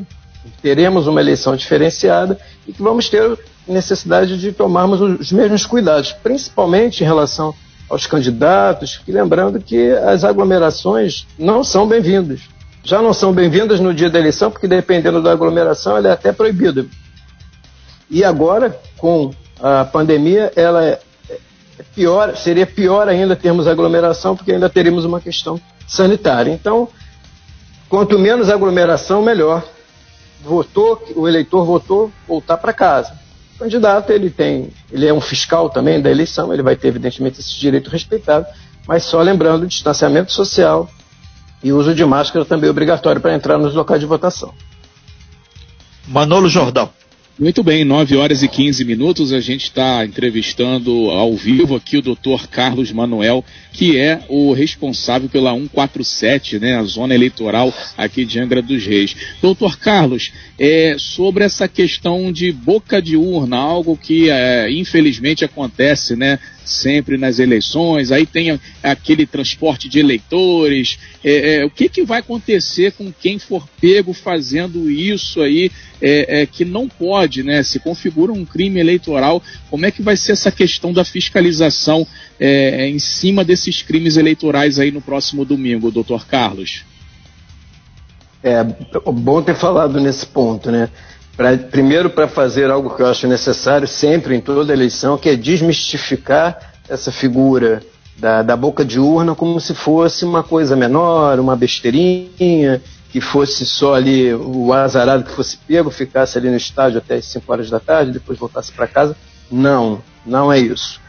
teremos 0.62 1.08
uma 1.08 1.22
eleição 1.22 1.56
diferenciada 1.56 2.40
e 2.68 2.74
que 2.74 2.82
vamos 2.82 3.10
ter 3.10 3.38
necessidade 3.68 4.38
de 4.40 4.52
tomarmos 4.52 5.02
os 5.02 5.32
mesmos 5.32 5.66
cuidados, 5.66 6.14
principalmente 6.14 7.04
em 7.04 7.06
relação 7.06 7.54
aos 7.90 8.08
candidatos, 8.08 9.02
e 9.08 9.12
lembrando 9.12 9.60
que 9.60 9.92
as 9.92 10.24
aglomerações 10.24 11.28
não 11.38 11.64
são 11.64 11.88
bem-vindas 11.88 12.42
já 12.84 13.02
não 13.02 13.14
são 13.14 13.34
bem-vindas 13.34 13.80
no 13.80 13.94
dia 13.94 14.10
da 14.10 14.20
eleição, 14.20 14.50
porque 14.50 14.68
dependendo 14.68 15.22
da 15.22 15.32
aglomeração, 15.32 15.98
ela 15.98 16.10
é 16.10 16.12
até 16.12 16.32
proibida. 16.32 16.86
E 18.10 18.24
agora, 18.24 18.80
com 18.98 19.34
a 19.62 19.84
pandemia, 19.84 20.52
ela 20.56 20.84
é, 20.84 21.00
é 21.30 21.84
pior, 21.94 22.36
seria 22.38 22.66
pior 22.66 23.08
ainda 23.08 23.36
termos 23.36 23.68
aglomeração, 23.68 24.36
porque 24.36 24.54
ainda 24.54 24.70
teríamos 24.70 25.04
uma 25.04 25.20
questão 25.20 25.60
sanitária. 25.88 26.52
Então, 26.52 26.88
quanto 27.90 28.18
menos 28.18 28.50
aglomeração, 28.50 29.22
melhor. 29.22 29.64
Votou, 30.42 31.02
o 31.16 31.28
eleitor 31.28 31.66
votou, 31.66 32.12
voltar 32.28 32.58
para 32.58 32.72
casa. 32.72 33.14
O 33.56 33.60
candidato, 33.60 34.12
ele 34.12 34.30
tem, 34.30 34.70
ele 34.92 35.08
é 35.08 35.14
um 35.14 35.20
fiscal 35.20 35.70
também 35.70 36.00
da 36.00 36.12
eleição, 36.12 36.54
ele 36.54 36.62
vai 36.62 36.76
ter, 36.76 36.90
evidentemente, 36.90 37.40
esse 37.40 37.60
direito 37.60 37.90
respeitado, 37.90 38.46
mas 38.88 39.04
só 39.04 39.20
lembrando, 39.22 39.66
distanciamento 39.66 40.32
social, 40.32 40.88
e 41.68 41.74
uso 41.74 41.94
de 41.94 42.06
máscara 42.06 42.46
também 42.46 42.70
é 42.70 42.72
obrigatório 42.72 43.20
para 43.20 43.36
entrar 43.36 43.58
nos 43.58 43.74
locais 43.74 44.00
de 44.00 44.06
votação. 44.06 44.54
Manolo 46.08 46.48
Jordão. 46.48 46.90
Muito 47.38 47.62
bem, 47.62 47.84
9 47.84 48.16
horas 48.16 48.42
e 48.42 48.48
15 48.48 48.86
minutos. 48.86 49.34
A 49.34 49.42
gente 49.42 49.66
está 49.66 50.04
entrevistando 50.06 51.12
ao 51.12 51.36
vivo 51.36 51.76
aqui 51.76 51.98
o 51.98 52.02
doutor 52.02 52.48
Carlos 52.48 52.92
Manuel, 52.92 53.44
que 53.74 53.98
é 53.98 54.22
o 54.30 54.54
responsável 54.54 55.28
pela 55.28 55.54
147, 55.54 56.58
né, 56.58 56.78
a 56.78 56.84
zona 56.84 57.14
eleitoral 57.14 57.72
aqui 57.98 58.24
de 58.24 58.40
Angra 58.40 58.62
dos 58.62 58.86
Reis. 58.86 59.16
Doutor 59.42 59.78
Carlos, 59.78 60.32
é, 60.58 60.96
sobre 60.98 61.44
essa 61.44 61.68
questão 61.68 62.32
de 62.32 62.52
boca 62.52 63.02
de 63.02 63.18
urna, 63.18 63.58
algo 63.58 63.98
que 63.98 64.30
é, 64.30 64.72
infelizmente 64.72 65.44
acontece, 65.44 66.16
né? 66.16 66.40
Sempre 66.68 67.18
nas 67.18 67.40
eleições, 67.40 68.12
aí 68.12 68.26
tem 68.26 68.60
aquele 68.84 69.26
transporte 69.26 69.88
de 69.90 70.00
eleitores. 70.00 71.00
É, 71.24 71.56
é, 71.56 71.66
o 71.66 71.70
que, 71.70 71.90
que 71.90 72.04
vai 72.04 72.20
acontecer 72.20 72.92
com 72.94 73.12
quem 73.12 73.40
for 73.40 73.68
pego 73.80 74.14
fazendo 74.14 74.90
isso 74.90 75.42
aí, 75.42 75.72
é, 76.02 76.42
é, 76.42 76.46
que 76.46 76.66
não 76.66 76.88
pode, 76.88 77.44
né? 77.44 77.64
Se 77.64 77.80
configura 77.80 78.32
um 78.32 78.46
crime 78.46 78.80
eleitoral, 78.80 79.42
como 79.70 79.86
é 79.86 79.92
que 79.92 80.02
vai 80.02 80.16
ser 80.16 80.34
essa 80.34 80.52
questão 80.52 80.94
da 80.94 81.04
fiscalização 81.04 82.06
é, 82.40 82.88
em 82.88 83.00
cima 83.00 83.44
desses 83.44 83.82
crimes 83.82 84.18
eleitorais 84.18 84.80
aí 84.80 84.92
no 84.92 85.02
próximo 85.02 85.44
domingo, 85.44 85.92
doutor 85.92 86.28
Carlos? 86.28 86.84
É 88.44 88.64
bom 89.12 89.42
ter 89.42 89.56
falado 89.56 90.00
nesse 90.00 90.26
ponto, 90.26 90.72
né? 90.72 90.90
Pra, 91.38 91.56
primeiro, 91.56 92.10
para 92.10 92.28
fazer 92.28 92.72
algo 92.72 92.96
que 92.96 93.04
eu 93.04 93.06
acho 93.06 93.28
necessário 93.28 93.88
sempre 93.88 94.36
em 94.36 94.42
toda 94.42 94.74
eleição, 94.74 95.20
que 95.20 95.30
é 95.30 95.36
desmistificar 95.36 96.74
essa 96.90 97.12
figura 97.12 97.84
da, 98.18 98.42
da 98.42 98.58
boca 98.58 98.84
de 98.84 99.00
urna 99.00 99.36
como 99.36 99.62
se 99.62 99.76
fosse 99.76 100.26
uma 100.26 100.42
coisa 100.42 100.76
menor, 100.76 101.40
uma 101.40 101.56
besteirinha, 101.56 102.82
que 103.12 103.22
fosse 103.22 103.68
só 103.68 103.94
ali 103.94 104.34
o 104.34 104.74
azarado 104.74 105.26
que 105.26 105.32
fosse 105.32 105.58
pego, 105.58 105.92
ficasse 105.92 106.40
ali 106.40 106.50
no 106.50 106.58
estádio 106.58 106.98
até 106.98 107.16
as 107.18 107.26
5 107.26 107.52
horas 107.52 107.70
da 107.70 107.80
tarde, 107.80 108.14
depois 108.14 108.40
voltasse 108.40 108.72
para 108.72 108.88
casa. 108.88 109.16
Não, 109.52 110.02
não 110.26 110.52
é 110.52 110.58
isso. 110.58 111.00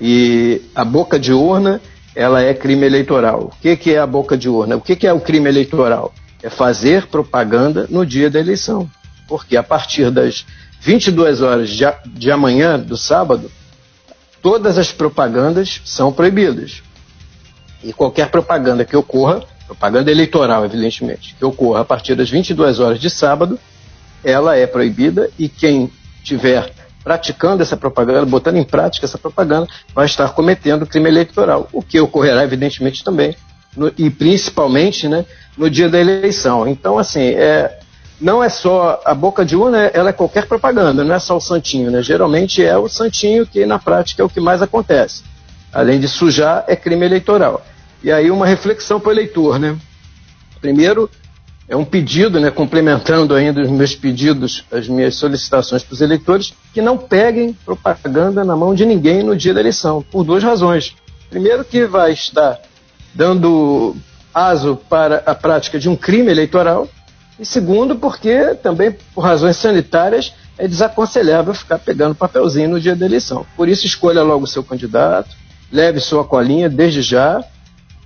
E 0.00 0.62
a 0.74 0.84
boca 0.84 1.16
de 1.16 1.32
urna, 1.32 1.80
ela 2.12 2.42
é 2.42 2.52
crime 2.52 2.84
eleitoral. 2.84 3.52
O 3.56 3.62
que, 3.62 3.76
que 3.76 3.94
é 3.94 3.98
a 4.00 4.06
boca 4.06 4.36
de 4.36 4.48
urna? 4.48 4.74
O 4.74 4.80
que, 4.80 4.96
que 4.96 5.06
é 5.06 5.12
o 5.12 5.20
crime 5.20 5.48
eleitoral? 5.48 6.12
É 6.42 6.50
fazer 6.50 7.06
propaganda 7.06 7.86
no 7.88 8.04
dia 8.04 8.28
da 8.28 8.40
eleição 8.40 8.90
porque 9.26 9.56
a 9.56 9.62
partir 9.62 10.10
das 10.10 10.46
22 10.80 11.42
horas 11.42 11.70
de, 11.70 11.84
de 12.06 12.30
amanhã, 12.30 12.78
do 12.78 12.96
sábado, 12.96 13.50
todas 14.40 14.78
as 14.78 14.92
propagandas 14.92 15.80
são 15.84 16.12
proibidas. 16.12 16.82
E 17.82 17.92
qualquer 17.92 18.30
propaganda 18.30 18.84
que 18.84 18.96
ocorra, 18.96 19.42
propaganda 19.66 20.10
eleitoral, 20.10 20.64
evidentemente, 20.64 21.34
que 21.34 21.44
ocorra 21.44 21.80
a 21.80 21.84
partir 21.84 22.14
das 22.14 22.30
22 22.30 22.80
horas 22.80 23.00
de 23.00 23.10
sábado, 23.10 23.58
ela 24.22 24.56
é 24.56 24.66
proibida 24.66 25.30
e 25.38 25.48
quem 25.48 25.90
tiver 26.22 26.72
praticando 27.06 27.62
essa 27.62 27.76
propaganda, 27.76 28.26
botando 28.26 28.56
em 28.56 28.64
prática 28.64 29.06
essa 29.06 29.16
propaganda, 29.16 29.68
vai 29.94 30.06
estar 30.06 30.28
cometendo 30.30 30.84
crime 30.84 31.08
eleitoral, 31.08 31.68
o 31.72 31.80
que 31.80 32.00
ocorrerá, 32.00 32.42
evidentemente, 32.42 33.04
também, 33.04 33.36
no, 33.76 33.92
e 33.96 34.10
principalmente 34.10 35.06
né, 35.06 35.24
no 35.56 35.70
dia 35.70 35.88
da 35.88 36.00
eleição. 36.00 36.66
Então, 36.66 36.98
assim, 36.98 37.28
é, 37.28 37.78
não 38.20 38.42
é 38.42 38.48
só 38.48 39.00
a 39.04 39.14
boca 39.14 39.44
de 39.44 39.54
urna, 39.54 39.90
ela 39.92 40.10
é 40.10 40.12
qualquer 40.12 40.46
propaganda, 40.46 41.04
não 41.04 41.14
é 41.14 41.18
só 41.18 41.36
o 41.36 41.40
santinho, 41.40 41.90
né? 41.90 42.02
Geralmente 42.02 42.64
é 42.64 42.76
o 42.76 42.88
santinho 42.88 43.46
que 43.46 43.66
na 43.66 43.78
prática 43.78 44.22
é 44.22 44.24
o 44.24 44.28
que 44.28 44.40
mais 44.40 44.62
acontece. 44.62 45.22
Além 45.72 46.00
de 46.00 46.08
sujar, 46.08 46.64
é 46.66 46.74
crime 46.74 47.04
eleitoral. 47.04 47.64
E 48.02 48.10
aí 48.10 48.30
uma 48.30 48.46
reflexão 48.46 48.98
para 48.98 49.10
o 49.10 49.12
eleitor, 49.12 49.58
né? 49.58 49.76
Primeiro, 50.60 51.10
é 51.68 51.76
um 51.76 51.84
pedido, 51.84 52.40
né, 52.40 52.50
complementando 52.50 53.34
ainda 53.34 53.60
os 53.60 53.70
meus 53.70 53.94
pedidos, 53.94 54.64
as 54.70 54.88
minhas 54.88 55.16
solicitações 55.16 55.82
para 55.82 55.94
os 55.94 56.00
eleitores, 56.00 56.54
que 56.72 56.80
não 56.80 56.96
peguem 56.96 57.52
propaganda 57.64 58.44
na 58.44 58.54
mão 58.54 58.74
de 58.74 58.86
ninguém 58.86 59.22
no 59.22 59.36
dia 59.36 59.52
da 59.52 59.60
eleição, 59.60 60.00
por 60.00 60.24
duas 60.24 60.42
razões. 60.42 60.94
Primeiro, 61.28 61.64
que 61.64 61.84
vai 61.84 62.12
estar 62.12 62.60
dando 63.12 63.96
aso 64.32 64.76
para 64.88 65.22
a 65.26 65.34
prática 65.34 65.78
de 65.78 65.88
um 65.88 65.96
crime 65.96 66.30
eleitoral, 66.30 66.88
e 67.38 67.44
segundo, 67.44 67.96
porque 67.96 68.54
também, 68.62 68.96
por 69.14 69.20
razões 69.20 69.56
sanitárias, 69.56 70.32
é 70.58 70.66
desaconselhável 70.66 71.52
ficar 71.52 71.78
pegando 71.78 72.14
papelzinho 72.14 72.70
no 72.70 72.80
dia 72.80 72.96
da 72.96 73.04
eleição. 73.04 73.46
Por 73.56 73.68
isso, 73.68 73.86
escolha 73.86 74.22
logo 74.22 74.44
o 74.44 74.48
seu 74.48 74.64
candidato, 74.64 75.30
leve 75.70 76.00
sua 76.00 76.24
colinha 76.24 76.68
desde 76.68 77.02
já, 77.02 77.44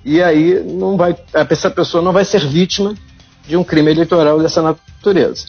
e 0.04 0.22
aí 0.22 0.62
não 0.64 0.96
vai, 0.96 1.16
essa 1.32 1.70
pessoa 1.70 2.02
não 2.02 2.12
vai 2.12 2.24
ser 2.24 2.46
vítima 2.46 2.94
de 3.46 3.56
um 3.56 3.62
crime 3.62 3.90
eleitoral 3.90 4.40
dessa 4.40 4.60
natureza. 4.62 5.46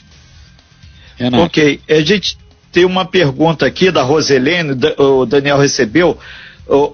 Renato. 1.17 1.43
Ok, 1.43 1.81
a 1.89 2.01
gente 2.01 2.37
tem 2.71 2.85
uma 2.85 3.05
pergunta 3.05 3.65
aqui 3.65 3.91
da 3.91 4.03
Roselene, 4.03 4.77
o 4.97 5.25
Daniel 5.25 5.57
recebeu. 5.57 6.17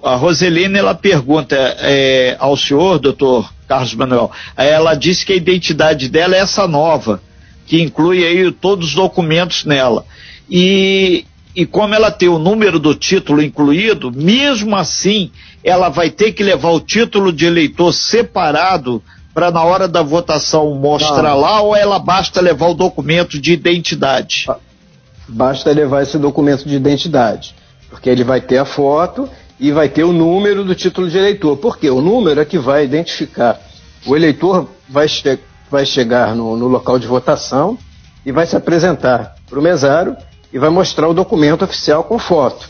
A 0.02 0.16
Roselene 0.16 0.78
ela 0.78 0.94
pergunta 0.94 1.54
é, 1.56 2.36
ao 2.40 2.56
senhor, 2.56 2.98
doutor 2.98 3.52
Carlos 3.68 3.94
Manuel. 3.94 4.30
Ela 4.56 4.94
disse 4.94 5.24
que 5.24 5.32
a 5.32 5.36
identidade 5.36 6.08
dela 6.08 6.34
é 6.34 6.40
essa 6.40 6.66
nova, 6.66 7.20
que 7.66 7.80
inclui 7.82 8.26
aí 8.26 8.50
todos 8.50 8.88
os 8.88 8.94
documentos 8.94 9.64
nela. 9.64 10.04
E, 10.50 11.24
e 11.54 11.66
como 11.66 11.94
ela 11.94 12.10
tem 12.10 12.28
o 12.28 12.38
número 12.38 12.78
do 12.78 12.94
título 12.94 13.42
incluído, 13.42 14.10
mesmo 14.10 14.74
assim, 14.74 15.30
ela 15.62 15.88
vai 15.90 16.10
ter 16.10 16.32
que 16.32 16.42
levar 16.42 16.70
o 16.70 16.80
título 16.80 17.32
de 17.32 17.46
eleitor 17.46 17.92
separado 17.92 19.02
para 19.34 19.50
na 19.50 19.62
hora 19.62 19.86
da 19.86 20.02
votação 20.02 20.74
mostrar 20.74 21.22
Não. 21.22 21.40
lá 21.40 21.60
ou 21.60 21.76
ela 21.76 21.98
basta 21.98 22.40
levar 22.40 22.68
o 22.68 22.74
documento 22.74 23.38
de 23.38 23.52
identidade? 23.52 24.46
Basta 25.28 25.70
levar 25.70 26.02
esse 26.02 26.18
documento 26.18 26.66
de 26.66 26.74
identidade, 26.74 27.54
porque 27.90 28.08
ele 28.08 28.24
vai 28.24 28.40
ter 28.40 28.58
a 28.58 28.64
foto 28.64 29.28
e 29.60 29.72
vai 29.72 29.88
ter 29.88 30.04
o 30.04 30.12
número 30.12 30.64
do 30.64 30.74
título 30.74 31.08
de 31.08 31.18
eleitor. 31.18 31.56
Por 31.56 31.78
quê? 31.78 31.90
O 31.90 32.00
número 32.00 32.40
é 32.40 32.44
que 32.44 32.58
vai 32.58 32.84
identificar. 32.84 33.60
O 34.06 34.16
eleitor 34.16 34.68
vai, 34.88 35.08
che 35.08 35.38
vai 35.70 35.84
chegar 35.84 36.34
no, 36.34 36.56
no, 36.56 36.68
local 36.68 36.98
de 36.98 37.06
votação 37.06 37.76
e 38.24 38.30
vai 38.30 38.46
se 38.46 38.56
apresentar 38.56 39.34
para 39.48 39.58
o 39.58 39.62
mesário 39.62 40.16
e 40.52 40.58
vai 40.58 40.70
mostrar 40.70 41.08
o 41.08 41.14
documento 41.14 41.64
oficial 41.64 42.04
com 42.04 42.18
foto. 42.18 42.68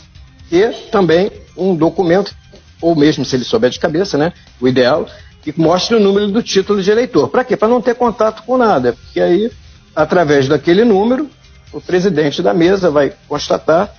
E 0.51 0.67
também 0.91 1.31
um 1.55 1.75
documento, 1.75 2.33
ou 2.81 2.95
mesmo 2.95 3.23
se 3.23 3.35
ele 3.35 3.43
souber 3.43 3.69
de 3.69 3.79
cabeça, 3.79 4.17
né? 4.17 4.33
O 4.59 4.67
ideal, 4.67 5.05
que 5.43 5.53
mostre 5.57 5.95
o 5.95 5.99
número 5.99 6.27
do 6.29 6.41
título 6.41 6.81
de 6.81 6.89
eleitor. 6.89 7.29
Para 7.29 7.43
quê? 7.43 7.55
Para 7.55 7.67
não 7.67 7.81
ter 7.81 7.95
contato 7.95 8.43
com 8.43 8.57
nada. 8.57 8.93
Porque 8.93 9.21
aí, 9.21 9.51
através 9.95 10.47
daquele 10.47 10.83
número, 10.83 11.29
o 11.71 11.79
presidente 11.79 12.41
da 12.41 12.53
mesa 12.53 12.89
vai 12.89 13.13
constatar, 13.27 13.93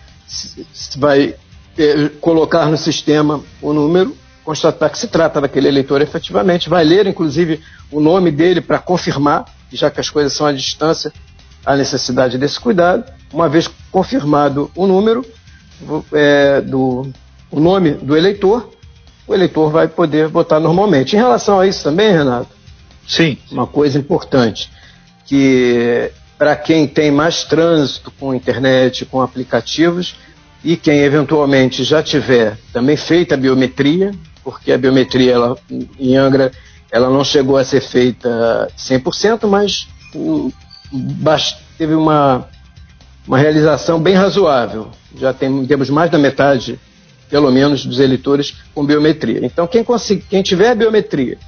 vai 0.97 1.37
colocar 2.21 2.67
no 2.67 2.77
sistema 2.77 3.43
o 3.61 3.73
número, 3.73 4.17
constatar 4.45 4.91
que 4.91 4.99
se 4.99 5.09
trata 5.09 5.41
daquele 5.41 5.69
eleitor 5.69 6.01
efetivamente, 6.01 6.69
vai 6.69 6.85
ler 6.85 7.07
inclusive 7.07 7.61
o 7.91 8.01
nome 8.01 8.31
dele 8.31 8.61
para 8.61 8.79
confirmar, 8.79 9.45
já 9.73 9.91
que 9.91 10.01
as 10.01 10.11
coisas 10.11 10.33
são 10.33 10.47
à 10.47 10.53
distância, 10.53 11.13
a 11.65 11.77
necessidade 11.77 12.39
desse 12.39 12.59
cuidado. 12.59 13.05
Uma 13.33 13.49
vez 13.49 13.71
confirmado 13.91 14.71
o 14.75 14.87
número, 14.87 15.25
é, 16.13 16.61
do, 16.61 17.11
o 17.51 17.61
nome 17.61 17.93
do 17.93 18.17
eleitor, 18.17 18.71
o 19.27 19.35
eleitor 19.35 19.71
vai 19.71 19.87
poder 19.87 20.29
votar 20.29 20.61
normalmente. 20.61 21.15
Em 21.15 21.19
relação 21.19 21.61
a 21.61 21.67
isso 21.67 21.85
também, 21.85 22.11
Renato, 22.11 22.49
sim, 23.07 23.39
uma 23.51 23.67
coisa 23.67 23.99
importante 23.99 24.71
que 25.25 26.11
para 26.37 26.57
quem 26.57 26.89
tem 26.89 27.11
mais 27.11 27.45
trânsito 27.45 28.11
com 28.19 28.35
internet, 28.35 29.05
com 29.05 29.21
aplicativos, 29.21 30.17
e 30.63 30.77
quem 30.77 31.01
eventualmente 31.01 31.83
já 31.85 32.03
tiver 32.03 32.59
também 32.73 32.97
feita 32.97 33.35
a 33.35 33.39
biometria, 33.39 34.13
porque 34.45 34.73
a 34.73 34.79
biometria 34.79 35.33
ela, 35.33 35.57
em 35.99 36.17
Angra 36.17 36.53
ela 36.91 37.09
não 37.09 37.25
chegou 37.25 37.57
a 37.57 37.65
ser 37.65 37.81
feita 37.81 38.69
100%, 38.77 39.47
mas 39.49 39.87
teve 41.79 41.95
uma, 41.95 42.49
uma 43.27 43.39
realização 43.39 44.01
bem 44.01 44.15
razoável. 44.15 44.89
Já 45.17 45.33
tem, 45.33 45.65
temos 45.67 45.89
mais 45.89 46.11
da 46.11 46.19
metade, 46.19 46.81
pelo 47.29 47.51
menos, 47.51 47.87
dos 47.87 48.01
eleitores 48.01 48.57
com 48.75 48.85
biometria. 48.85 49.45
Então, 49.45 49.67
quem, 49.67 49.85
conseguir, 49.85 50.25
quem 50.29 50.43
tiver 50.43 50.71
a 50.71 50.75
biometria 50.75 51.39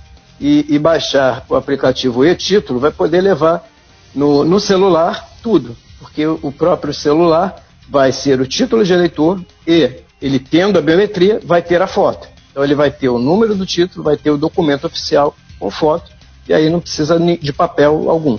e, 0.41 0.65
e 0.69 0.79
baixar 0.79 1.45
o 1.49 1.57
aplicativo 1.57 2.25
e-título 2.25 2.79
vai 2.79 2.93
poder 2.93 3.21
levar 3.21 3.69
no, 4.15 4.45
no 4.45 4.61
celular 4.61 5.29
tudo, 5.43 5.77
porque 5.99 6.25
o 6.25 6.53
próprio 6.53 6.95
celular 6.95 7.65
vai 7.93 8.11
ser 8.11 8.41
o 8.41 8.47
título 8.47 8.83
de 8.83 8.93
eleitor 8.95 9.39
e 9.69 9.91
ele 10.21 10.39
tendo 10.39 10.79
a 10.79 10.83
biometria 10.83 11.39
vai 11.45 11.61
ter 11.61 11.83
a 11.83 11.87
foto. 11.87 12.27
Então 12.51 12.65
ele 12.65 12.75
vai 12.75 12.91
ter 12.91 13.11
o 13.11 13.19
número 13.19 13.55
do 13.55 13.67
título, 13.67 14.03
vai 14.03 14.17
ter 14.17 14.31
o 14.31 14.39
documento 14.39 14.87
oficial 14.87 15.37
com 15.61 15.71
foto 15.71 16.11
e 16.49 16.55
aí 16.55 16.71
não 16.71 16.81
precisa 16.81 17.21
de 17.21 17.53
papel 17.53 18.09
algum. 18.09 18.39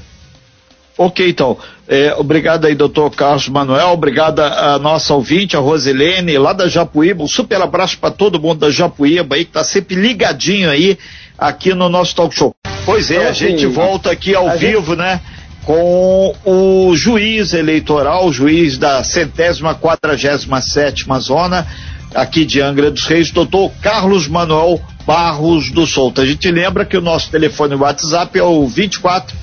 Ok, 0.98 1.30
então. 1.30 1.58
É, 1.88 2.16
obrigado 2.16 2.66
aí, 2.66 2.74
doutor 2.74 3.12
Carlos 3.12 3.48
Manuel. 3.48 3.90
Obrigado 3.90 4.40
a 4.40 4.80
nossa 4.80 5.14
ouvinte, 5.14 5.56
a 5.56 5.60
Rosilene, 5.60 6.38
lá 6.38 6.54
da 6.54 6.68
Japuíba. 6.68 7.24
Um 7.24 7.28
super 7.28 7.62
abraço 7.62 8.00
para 8.00 8.12
todo 8.12 8.40
mundo 8.40 8.60
da 8.60 8.72
Japuíba 8.72 9.36
aí, 9.36 9.44
que 9.46 9.52
está 9.52 9.64
sempre 9.64 9.96
ligadinho 9.96 10.70
aí 10.70 10.98
aqui 11.38 11.74
no 11.76 11.90
nosso 11.90 12.16
talk 12.16 12.36
show. 12.36 12.56
Pois 12.86 13.12
é, 13.12 13.16
então, 13.16 13.30
a 13.30 13.34
gente 13.34 13.66
assim, 13.66 13.74
volta 13.74 14.12
aqui 14.12 14.34
ao 14.34 14.58
vivo, 14.58 14.92
gente... 14.92 14.98
né? 14.98 15.22
Com 15.64 16.36
o 16.46 16.96
juiz 16.96 17.54
eleitoral, 17.54 18.32
juiz 18.32 18.78
da 18.78 19.04
centésima 19.04 19.74
quadragésima 19.74 20.62
sétima 20.62 21.20
zona, 21.20 21.66
aqui 22.14 22.46
de 22.46 22.62
Angra 22.62 22.92
dos 22.92 23.06
Reis, 23.06 23.32
doutor 23.32 23.72
Carlos 23.82 24.28
Manuel 24.28 24.82
Barros 25.06 25.72
do 25.72 25.86
Souto. 25.86 26.22
A 26.22 26.26
gente 26.26 26.50
lembra 26.52 26.86
que 26.86 26.98
o 26.98 27.02
nosso 27.02 27.30
telefone 27.32 27.76
WhatsApp 27.76 28.38
é 28.38 28.44
o 28.44 28.68
24 28.68 29.36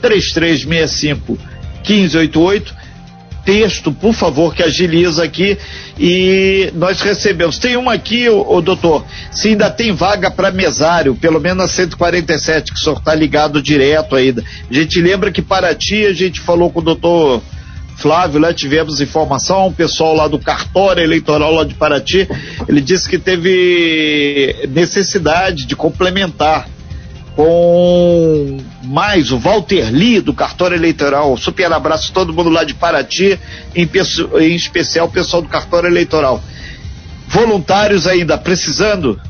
3365 0.00 1.38
1588 1.86 2.85
texto, 3.46 3.92
por 3.92 4.12
favor, 4.12 4.52
que 4.52 4.62
agiliza 4.62 5.22
aqui. 5.22 5.56
E 5.98 6.70
nós 6.74 7.00
recebemos. 7.00 7.56
Tem 7.58 7.76
uma 7.76 7.94
aqui, 7.94 8.28
o, 8.28 8.60
doutor, 8.60 9.06
se 9.30 9.48
ainda 9.48 9.70
tem 9.70 9.92
vaga 9.92 10.30
para 10.30 10.50
mesário, 10.50 11.14
pelo 11.14 11.40
menos 11.40 11.64
a 11.64 11.68
147, 11.68 12.72
que 12.72 12.78
o 12.78 12.82
senhor 12.82 12.98
está 12.98 13.14
ligado 13.14 13.62
direto 13.62 14.16
ainda. 14.16 14.44
A 14.68 14.74
gente 14.74 15.00
lembra 15.00 15.30
que 15.30 15.40
Paraty, 15.40 16.04
a 16.04 16.12
gente 16.12 16.40
falou 16.40 16.70
com 16.70 16.80
o 16.80 16.82
doutor. 16.82 17.40
Flávio, 17.96 18.38
lá 18.38 18.52
tivemos 18.52 19.00
informação, 19.00 19.68
o 19.68 19.72
pessoal 19.72 20.14
lá 20.14 20.28
do 20.28 20.38
cartório 20.38 21.02
eleitoral 21.02 21.50
lá 21.54 21.64
de 21.64 21.72
Paraty, 21.72 22.28
ele 22.68 22.82
disse 22.82 23.08
que 23.08 23.18
teve 23.18 24.54
necessidade 24.68 25.64
de 25.64 25.74
complementar 25.74 26.68
com 27.36 28.56
mais 28.82 29.30
o 29.30 29.38
Walter 29.38 29.90
Lee 29.92 30.22
do 30.22 30.32
cartório 30.32 30.74
eleitoral. 30.74 31.36
Super 31.36 31.70
abraço 31.70 32.10
a 32.10 32.14
todo 32.14 32.32
mundo 32.32 32.48
lá 32.48 32.64
de 32.64 32.74
Paraty, 32.74 33.38
em, 33.74 33.88
em 34.40 34.56
especial 34.56 35.06
o 35.06 35.10
pessoal 35.10 35.42
do 35.42 35.48
cartório 35.48 35.88
eleitoral. 35.88 36.42
Voluntários 37.28 38.06
ainda 38.06 38.38
precisando? 38.38 39.20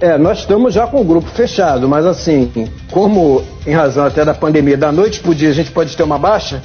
É, 0.00 0.18
nós 0.18 0.40
estamos 0.40 0.74
já 0.74 0.86
com 0.86 1.00
o 1.00 1.04
grupo 1.04 1.30
fechado, 1.30 1.88
mas 1.88 2.04
assim, 2.04 2.68
como 2.90 3.42
em 3.66 3.72
razão 3.72 4.04
até 4.04 4.24
da 4.24 4.34
pandemia, 4.34 4.76
da 4.76 4.92
noite 4.92 5.20
para 5.20 5.30
o 5.30 5.34
dia 5.34 5.48
a 5.48 5.54
gente 5.54 5.70
pode 5.70 5.96
ter 5.96 6.02
uma 6.02 6.18
baixa, 6.18 6.60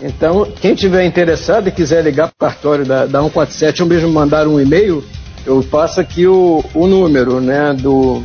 então 0.00 0.50
quem 0.58 0.74
tiver 0.74 1.04
interessado 1.04 1.68
e 1.68 1.70
quiser 1.70 2.02
ligar 2.02 2.28
para 2.28 2.48
o 2.48 2.50
cartório 2.50 2.86
da, 2.86 3.04
da 3.04 3.20
147 3.20 3.82
ou 3.82 3.88
mesmo 3.88 4.10
mandar 4.10 4.48
um 4.48 4.58
e-mail, 4.58 5.04
eu 5.44 5.62
passo 5.70 6.00
aqui 6.00 6.26
o, 6.26 6.64
o 6.72 6.86
número 6.86 7.42
né, 7.42 7.74
do, 7.74 8.22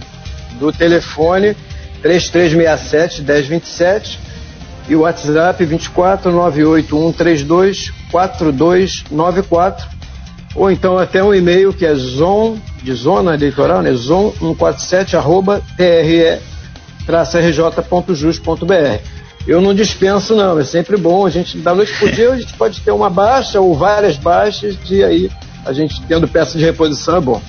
do 0.59 0.71
telefone 0.71 1.55
3367 2.01 3.21
1027 3.21 4.19
e 4.89 4.95
o 4.95 5.01
WhatsApp 5.01 5.63
24 5.65 6.31
98132 6.31 7.91
4294 8.11 9.93
ou 10.55 10.69
então 10.69 10.97
até 10.97 11.23
um 11.23 11.33
e-mail 11.33 11.73
que 11.73 11.85
é 11.85 11.95
zon 11.95 12.57
de 12.81 12.93
zona 12.93 13.33
eleitoral, 13.33 13.81
né? 13.81 13.93
zon 13.93 14.31
147 14.39 15.15
arroba 15.15 15.61
tre 15.75 16.39
rj.jus.br. 17.07 18.73
Eu 19.45 19.59
não 19.61 19.73
dispenso 19.73 20.35
não, 20.35 20.57
é 20.59 20.63
sempre 20.63 20.95
bom, 20.95 21.25
a 21.25 21.29
gente 21.29 21.57
da 21.57 21.75
noite 21.75 21.91
por 21.99 22.09
dia 22.11 22.31
a 22.31 22.39
gente 22.39 22.53
pode 22.53 22.79
ter 22.81 22.91
uma 22.91 23.09
baixa 23.09 23.59
ou 23.59 23.75
várias 23.75 24.15
baixas 24.15 24.77
e 24.89 25.03
aí 25.03 25.29
a 25.65 25.73
gente 25.73 26.01
tendo 26.03 26.27
peça 26.27 26.57
de 26.57 26.63
reposição 26.63 27.17
é 27.17 27.21
bom. 27.21 27.41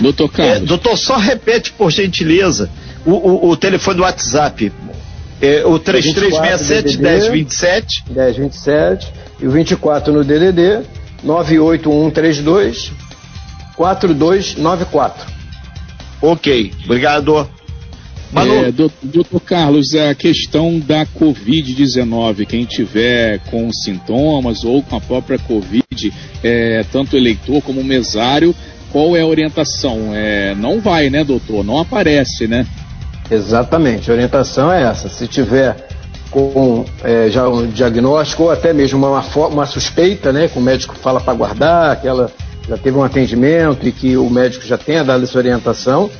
Doutor 0.00 0.30
Carlos. 0.30 0.56
É, 0.56 0.60
doutor, 0.60 0.96
só 0.96 1.16
repete, 1.16 1.72
por 1.72 1.90
gentileza, 1.90 2.70
o, 3.04 3.10
o, 3.12 3.50
o 3.50 3.56
telefone 3.56 3.98
do 3.98 4.02
WhatsApp. 4.02 4.72
É, 5.40 5.64
o 5.64 5.78
3367-1027. 5.78 8.02
1027. 8.10 9.12
E 9.40 9.46
o 9.46 9.52
24 9.52 10.12
no 10.12 10.24
DDD, 10.24 10.84
98132 11.22 12.90
4294. 13.76 15.38
Ok, 16.20 16.72
obrigado. 16.84 17.48
Manu. 18.32 18.66
É, 18.66 18.72
doutor 18.72 19.40
Carlos, 19.40 19.94
a 19.94 20.14
questão 20.14 20.78
da 20.78 21.06
Covid-19, 21.06 22.46
quem 22.46 22.64
tiver 22.64 23.38
com 23.50 23.72
sintomas 23.72 24.64
ou 24.64 24.82
com 24.82 24.96
a 24.96 25.00
própria 25.00 25.38
Covid, 25.38 26.12
é, 26.42 26.84
tanto 26.92 27.16
eleitor 27.16 27.62
como 27.62 27.82
mesário, 27.82 28.54
qual 28.92 29.16
é 29.16 29.20
a 29.20 29.26
orientação? 29.26 30.10
É, 30.14 30.54
não 30.54 30.80
vai, 30.80 31.10
né, 31.10 31.24
doutor? 31.24 31.64
Não 31.64 31.78
aparece, 31.78 32.46
né? 32.46 32.66
Exatamente, 33.30 34.10
a 34.10 34.14
orientação 34.14 34.72
é 34.72 34.82
essa. 34.82 35.08
Se 35.08 35.26
tiver 35.26 35.88
com 36.30 36.84
é, 37.02 37.28
já 37.30 37.48
um 37.48 37.66
diagnóstico 37.66 38.44
ou 38.44 38.50
até 38.50 38.72
mesmo 38.72 39.06
uma, 39.06 39.20
uma 39.48 39.66
suspeita, 39.66 40.32
né, 40.32 40.48
que 40.48 40.58
o 40.58 40.62
médico 40.62 40.94
fala 40.94 41.20
para 41.20 41.34
guardar, 41.34 42.00
que 42.00 42.06
ela 42.08 42.30
já 42.68 42.76
teve 42.76 42.96
um 42.98 43.02
atendimento 43.02 43.86
e 43.86 43.92
que 43.92 44.16
o 44.16 44.28
médico 44.28 44.66
já 44.66 44.76
tenha 44.76 45.02
dado 45.02 45.24
essa 45.24 45.38
orientação, 45.38 46.10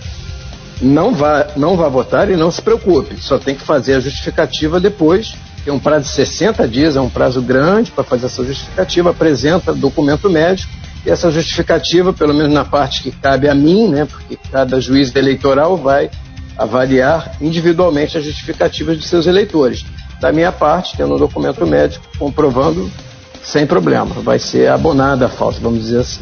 não 0.81 1.13
vá, 1.13 1.49
não 1.57 1.77
vá 1.77 1.89
votar 1.89 2.31
e 2.31 2.37
não 2.37 2.51
se 2.51 2.63
preocupe. 2.63 3.17
Só 3.21 3.39
tem 3.39 3.55
que 3.55 3.63
fazer 3.63 3.95
a 3.95 4.01
justificativa 4.01 4.81
depois. 4.81 5.35
Tem 5.65 5.73
um 5.73 5.79
prazo 5.79 6.05
de 6.05 6.11
60 6.13 6.67
dias, 6.69 6.97
é 6.97 7.01
um 7.01 7.11
prazo 7.11 7.43
grande 7.43 7.91
para 7.91 8.05
fazer 8.05 8.27
essa 8.27 8.45
justificativa. 8.45 9.11
Apresenta 9.11 9.75
documento 9.75 10.31
médico 10.31 10.73
essa 11.09 11.31
justificativa, 11.31 12.13
pelo 12.13 12.35
menos 12.35 12.53
na 12.53 12.65
parte 12.65 13.03
que 13.03 13.11
cabe 13.11 13.49
a 13.49 13.55
mim, 13.55 13.89
né, 13.89 14.05
porque 14.05 14.39
cada 14.51 14.81
juiz 14.81 15.15
eleitoral 15.15 15.77
vai 15.77 16.11
avaliar 16.57 17.37
individualmente 17.41 18.19
as 18.19 18.25
justificativas 18.25 18.99
de 18.99 19.05
seus 19.05 19.27
eleitores. 19.27 19.85
Da 20.21 20.33
minha 20.33 20.51
parte, 20.51 20.97
tendo 20.97 21.15
um 21.15 21.19
documento 21.19 21.65
médico 21.67 22.05
comprovando, 22.19 22.91
sem 23.43 23.67
problema, 23.67 24.17
vai 24.17 24.39
ser 24.39 24.69
abonada 24.69 25.27
a 25.27 25.29
falta, 25.29 25.61
vamos 25.61 25.81
dizer 25.81 26.01
assim. 26.01 26.21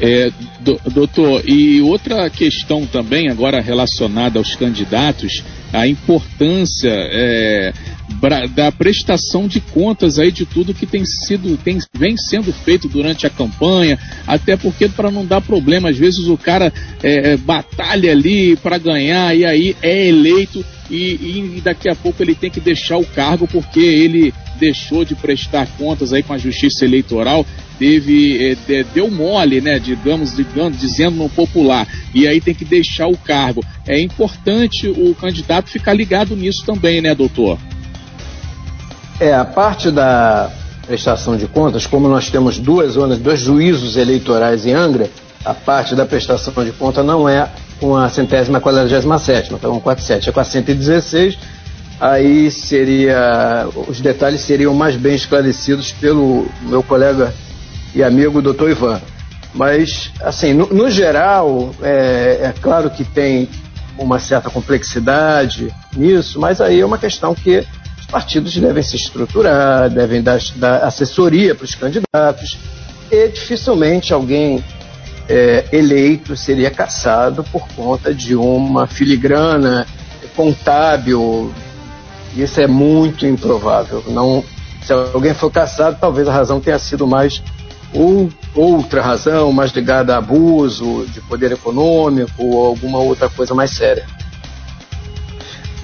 É, 0.00 0.30
do, 0.60 0.80
doutor, 0.90 1.42
e 1.46 1.80
outra 1.82 2.28
questão 2.30 2.86
também, 2.86 3.28
agora 3.28 3.60
relacionada 3.60 4.38
aos 4.38 4.54
candidatos, 4.54 5.42
a 5.72 5.86
importância 5.86 6.90
é, 6.90 7.72
da 8.54 8.72
prestação 8.72 9.46
de 9.46 9.60
contas 9.60 10.18
aí 10.18 10.30
de 10.30 10.44
tudo 10.44 10.74
que 10.74 10.86
tem 10.86 11.04
sido, 11.04 11.56
tem, 11.58 11.78
vem 11.94 12.16
sendo 12.16 12.52
feito 12.52 12.88
durante 12.88 13.26
a 13.26 13.30
campanha, 13.30 13.98
até 14.26 14.56
porque 14.56 14.88
para 14.88 15.10
não 15.10 15.24
dar 15.24 15.40
problema, 15.40 15.90
às 15.90 15.96
vezes 15.96 16.26
o 16.26 16.36
cara 16.36 16.72
é, 17.02 17.32
é 17.32 17.36
batalha 17.36 18.10
ali 18.10 18.56
para 18.56 18.78
ganhar 18.78 19.34
e 19.36 19.44
aí 19.44 19.76
é 19.82 20.08
eleito 20.08 20.64
e, 20.90 21.54
e, 21.56 21.60
daqui 21.62 21.88
a 21.88 21.94
pouco 21.94 22.20
ele 22.22 22.34
tem 22.34 22.50
que 22.50 22.60
deixar 22.60 22.96
o 22.96 23.06
cargo 23.06 23.46
porque 23.46 23.78
ele 23.78 24.34
deixou 24.58 25.04
de 25.04 25.14
prestar 25.14 25.66
contas 25.78 26.12
aí 26.12 26.22
com 26.22 26.32
a 26.32 26.38
justiça 26.38 26.84
eleitoral, 26.84 27.46
teve 27.80 28.56
é, 28.68 28.84
deu 28.84 29.10
mole, 29.10 29.62
né, 29.62 29.78
digamos, 29.78 30.36
digamos, 30.36 30.78
dizendo 30.78 31.16
no 31.16 31.30
popular, 31.30 31.88
e 32.14 32.28
aí 32.28 32.38
tem 32.38 32.54
que 32.54 32.64
deixar 32.64 33.08
o 33.08 33.16
cargo. 33.16 33.64
É 33.88 33.98
importante 33.98 34.86
o 34.86 35.14
candidato 35.14 35.70
ficar 35.70 35.94
ligado 35.94 36.36
nisso 36.36 36.62
também, 36.66 37.00
né, 37.00 37.14
doutor? 37.14 37.58
É, 39.18 39.34
a 39.34 39.46
parte 39.46 39.90
da 39.90 40.52
prestação 40.86 41.36
de 41.36 41.46
contas, 41.46 41.86
como 41.86 42.06
nós 42.06 42.28
temos 42.28 42.58
duas 42.58 42.92
zonas, 42.92 43.18
dois 43.18 43.40
juízos 43.40 43.96
eleitorais 43.96 44.66
em 44.66 44.72
Angra, 44.72 45.10
a 45.42 45.54
parte 45.54 45.94
da 45.94 46.04
prestação 46.04 46.52
de 46.62 46.72
conta 46.72 47.02
não 47.02 47.26
é 47.26 47.48
com 47.80 47.96
a 47.96 48.10
centésima 48.10 48.60
quadragésima 48.60 49.18
sétima, 49.18 49.56
então 49.56 49.72
147 49.72 50.28
é 50.28 50.32
com 50.32 50.40
a 50.40 50.44
116, 50.44 51.38
aí 51.98 52.50
seria, 52.50 53.66
os 53.88 54.02
detalhes 54.02 54.42
seriam 54.42 54.74
mais 54.74 54.96
bem 54.96 55.14
esclarecidos 55.14 55.92
pelo 55.92 56.46
meu 56.62 56.82
colega 56.82 57.32
e 57.94 58.02
amigo 58.02 58.42
doutor 58.42 58.70
Ivan. 58.70 59.00
Mas, 59.54 60.12
assim, 60.20 60.52
no, 60.52 60.66
no 60.66 60.90
geral, 60.90 61.74
é, 61.82 62.40
é 62.42 62.54
claro 62.60 62.88
que 62.90 63.04
tem 63.04 63.48
uma 63.98 64.18
certa 64.18 64.48
complexidade 64.48 65.74
nisso, 65.94 66.40
mas 66.40 66.60
aí 66.60 66.80
é 66.80 66.86
uma 66.86 66.98
questão 66.98 67.34
que 67.34 67.66
partidos 68.10 68.56
devem 68.56 68.82
se 68.82 68.96
estruturar, 68.96 69.90
devem 69.90 70.22
dar, 70.22 70.38
dar 70.56 70.84
assessoria 70.84 71.54
para 71.54 71.64
os 71.64 71.74
candidatos, 71.74 72.58
e 73.10 73.28
dificilmente 73.28 74.12
alguém 74.12 74.64
é, 75.28 75.64
eleito 75.72 76.36
seria 76.36 76.70
caçado 76.70 77.44
por 77.44 77.66
conta 77.68 78.12
de 78.14 78.34
uma 78.34 78.86
filigrana 78.86 79.86
contábil. 80.34 81.52
Isso 82.36 82.60
é 82.60 82.66
muito 82.66 83.26
improvável. 83.26 84.02
Não, 84.08 84.44
se 84.82 84.92
alguém 84.92 85.34
for 85.34 85.50
caçado, 85.50 85.98
talvez 86.00 86.26
a 86.26 86.32
razão 86.32 86.60
tenha 86.60 86.78
sido 86.78 87.06
mais 87.06 87.42
ou 87.92 88.30
outra 88.54 89.02
razão, 89.02 89.52
mais 89.52 89.72
ligada 89.72 90.14
a 90.14 90.18
abuso 90.18 91.06
de 91.12 91.20
poder 91.22 91.52
econômico 91.52 92.44
ou 92.44 92.66
alguma 92.66 92.98
outra 92.98 93.28
coisa 93.28 93.54
mais 93.54 93.70
séria. 93.72 94.06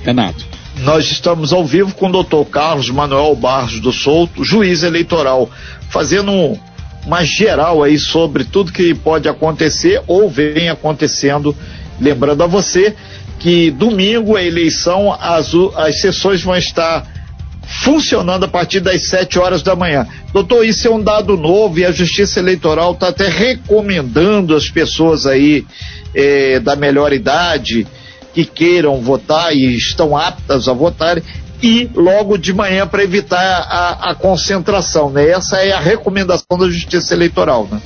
Renato. 0.03 0.45
Nós 0.79 1.11
estamos 1.11 1.53
ao 1.53 1.65
vivo 1.65 1.95
com 1.95 2.09
o 2.09 2.13
doutor 2.13 2.45
Carlos 2.45 2.91
Manuel 2.91 3.35
Barros 3.35 3.81
do 3.81 3.93
Souto, 3.93 4.45
juiz 4.45 4.83
eleitoral, 4.83 5.51
fazendo 5.89 6.59
uma 7.05 7.25
geral 7.25 7.83
aí 7.83 7.99
sobre 7.99 8.45
tudo 8.45 8.73
que 8.73 8.95
pode 8.95 9.29
acontecer 9.29 10.03
ou 10.07 10.29
vem 10.29 10.69
acontecendo. 10.69 11.57
Lembrando 11.99 12.43
a 12.43 12.47
você 12.47 12.95
que 13.39 13.71
domingo 13.71 14.37
a 14.37 14.43
eleição, 14.43 15.13
as, 15.19 15.53
as 15.77 16.01
sessões 16.01 16.43
vão 16.43 16.57
estar 16.57 17.07
funcionando 17.67 18.45
a 18.45 18.49
partir 18.49 18.81
das 18.81 19.09
7 19.09 19.39
horas 19.39 19.63
da 19.63 19.75
manhã. 19.75 20.07
Doutor, 20.33 20.65
isso 20.65 20.87
é 20.87 20.91
um 20.91 21.03
dado 21.03 21.37
novo 21.37 21.79
e 21.79 21.85
a 21.85 21.91
Justiça 21.91 22.39
Eleitoral 22.39 22.93
está 22.93 23.09
até 23.09 23.29
recomendando 23.29 24.55
as 24.55 24.71
pessoas 24.71 25.27
aí 25.27 25.67
eh, 26.15 26.61
da 26.61 26.77
melhor 26.77 27.13
idade 27.13 27.87
que 28.33 28.45
queiram 28.45 29.01
votar 29.01 29.55
e 29.55 29.77
estão 29.77 30.17
aptas 30.17 30.69
a 30.69 30.73
votarem 30.73 31.23
e 31.63 31.89
logo 31.95 32.37
de 32.37 32.53
manhã 32.53 32.87
para 32.87 33.03
evitar 33.03 33.41
a, 33.41 34.11
a, 34.11 34.15
concentração. 34.15 35.11
Né? 35.11 35.31
Essa 35.31 35.57
é 35.57 35.73
a 35.73 35.81
recomendação 35.81 36.59
da 36.59 36.69
Justiça 36.69 37.15
Eleitoral. 37.15 37.67
Né? 37.71 37.81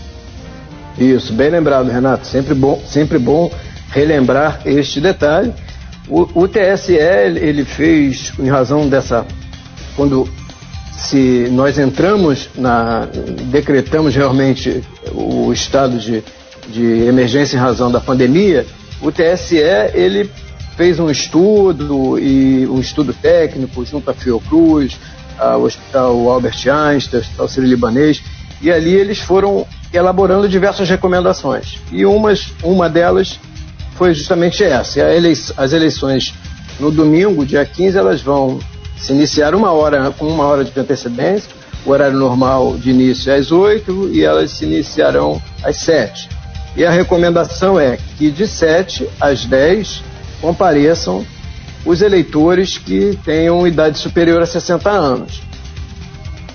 Isso, 0.99 1.33
bem 1.33 1.51
lembrado, 1.51 1.89
Renato. 1.89 2.27
Sempre 2.27 2.55
bom, 2.55 2.83
sempre 2.87 3.19
bom 3.19 3.51
relembrar 3.93 4.61
este 4.65 5.01
detalhe. 5.01 5.53
O, 6.09 6.43
o 6.43 6.49
TSE 6.49 6.95
ele 6.95 7.65
fez, 7.65 8.33
em 8.39 8.49
razão 8.49 8.89
dessa, 8.89 9.25
quando 10.01 10.27
se 10.93 11.51
nós 11.53 11.79
entramos 11.79 12.49
na, 12.57 13.07
decretamos 13.51 14.15
realmente 14.15 14.83
o 15.13 15.53
estado 15.53 15.99
de, 15.99 16.25
de 16.69 17.07
emergência 17.07 17.55
em 17.55 17.61
razão 17.61 17.93
da 17.93 18.01
pandemia, 18.01 18.67
o 19.03 19.13
TSE 19.13 19.59
ele 19.93 20.31
fez 20.75 20.99
um 20.99 21.11
estudo 21.11 22.19
e 22.19 22.67
um 22.67 22.81
estudo 22.81 23.13
técnico 23.13 23.85
junto 23.85 24.11
à 24.11 24.15
Fiocruz, 24.15 24.99
ao 25.39 25.65
Hospital 25.65 26.31
Albert 26.31 26.67
Einstein, 26.67 27.21
Hospital 27.21 27.49
Sírio-Libanês, 27.49 28.23
e 28.63 28.71
ali 28.71 28.95
eles 28.95 29.19
foram 29.19 29.67
elaborando 29.93 30.49
diversas 30.49 30.89
recomendações. 30.89 31.79
E 31.93 32.07
umas, 32.07 32.55
uma 32.63 32.89
delas 32.89 33.39
foi 33.97 34.15
justamente 34.15 34.65
essa. 34.65 35.03
As 35.59 35.75
eleições 35.75 36.33
no 36.79 36.91
domingo, 36.91 37.45
dia 37.45 37.67
15, 37.67 37.99
elas 37.99 38.23
vão 38.23 38.61
se 39.01 39.13
iniciar 39.13 39.55
uma 39.55 39.73
hora, 39.73 40.11
com 40.11 40.27
uma 40.27 40.45
hora 40.45 40.65
de 40.65 40.79
antecedência, 40.79 41.51
o 41.85 41.91
horário 41.91 42.19
normal 42.19 42.77
de 42.77 42.91
início 42.91 43.33
é 43.33 43.37
às 43.37 43.51
8 43.51 44.11
e 44.13 44.23
elas 44.23 44.51
se 44.51 44.65
iniciarão 44.65 45.41
às 45.63 45.77
7. 45.79 46.29
E 46.77 46.85
a 46.85 46.91
recomendação 46.91 47.81
é 47.81 47.99
que 48.19 48.31
de 48.31 48.47
7 48.47 49.09
às 49.21 49.45
10 49.45 50.03
compareçam 50.41 51.25
os 51.85 52.03
eleitores 52.03 52.79
que 52.79 53.19
tenham 53.25 53.67
idade 53.67 53.99
superior 53.99 54.43
a 54.43 54.47
60 54.47 54.91
anos. 54.91 55.43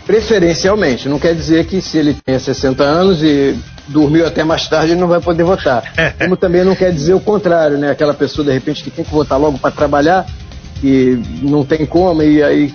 Preferencialmente, 0.05 1.09
não 1.09 1.17
quer 1.17 1.33
dizer 1.33 1.65
que 1.65 1.81
se 1.81 1.97
ele 1.97 2.13
tenha 2.13 2.39
60 2.39 2.83
anos 2.83 3.23
e 3.23 3.57
dormiu 3.87 4.25
até 4.27 4.43
mais 4.43 4.67
tarde, 4.67 4.91
ele 4.91 5.01
não 5.01 5.07
vai 5.07 5.19
poder 5.19 5.43
votar. 5.43 5.83
Como 6.19 6.37
também 6.37 6.63
não 6.63 6.75
quer 6.75 6.91
dizer 6.91 7.13
o 7.15 7.19
contrário, 7.19 7.77
né? 7.77 7.89
Aquela 7.89 8.13
pessoa, 8.13 8.45
de 8.45 8.51
repente, 8.51 8.83
que 8.83 8.91
tem 8.91 9.03
que 9.03 9.11
votar 9.11 9.39
logo 9.39 9.57
para 9.57 9.71
trabalhar, 9.71 10.25
que 10.79 11.21
não 11.41 11.63
tem 11.63 11.85
como 11.85 12.21
e 12.21 12.43
aí 12.43 12.73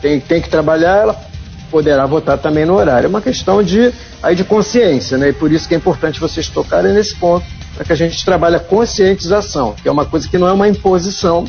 tem, 0.00 0.20
tem 0.20 0.40
que 0.40 0.48
trabalhar, 0.48 0.96
ela 0.98 1.28
poderá 1.70 2.06
votar 2.06 2.38
também 2.38 2.64
no 2.64 2.74
horário. 2.74 3.06
É 3.06 3.08
uma 3.08 3.20
questão 3.20 3.62
de, 3.62 3.92
aí 4.22 4.34
de 4.34 4.44
consciência, 4.44 5.18
né? 5.18 5.30
E 5.30 5.32
por 5.32 5.52
isso 5.52 5.68
que 5.68 5.74
é 5.74 5.76
importante 5.76 6.20
vocês 6.20 6.48
tocarem 6.48 6.92
nesse 6.92 7.14
ponto, 7.16 7.44
para 7.74 7.84
que 7.84 7.92
a 7.92 7.96
gente 7.96 8.24
trabalhe 8.24 8.56
a 8.56 8.60
conscientização, 8.60 9.74
que 9.74 9.88
é 9.88 9.92
uma 9.92 10.04
coisa 10.04 10.28
que 10.28 10.38
não 10.38 10.48
é 10.48 10.52
uma 10.52 10.68
imposição, 10.68 11.46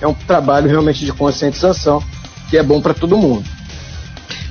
é 0.00 0.06
um 0.06 0.14
trabalho 0.14 0.68
realmente 0.68 1.04
de 1.04 1.12
conscientização, 1.12 2.02
que 2.48 2.56
é 2.56 2.62
bom 2.62 2.80
para 2.80 2.94
todo 2.94 3.16
mundo. 3.16 3.44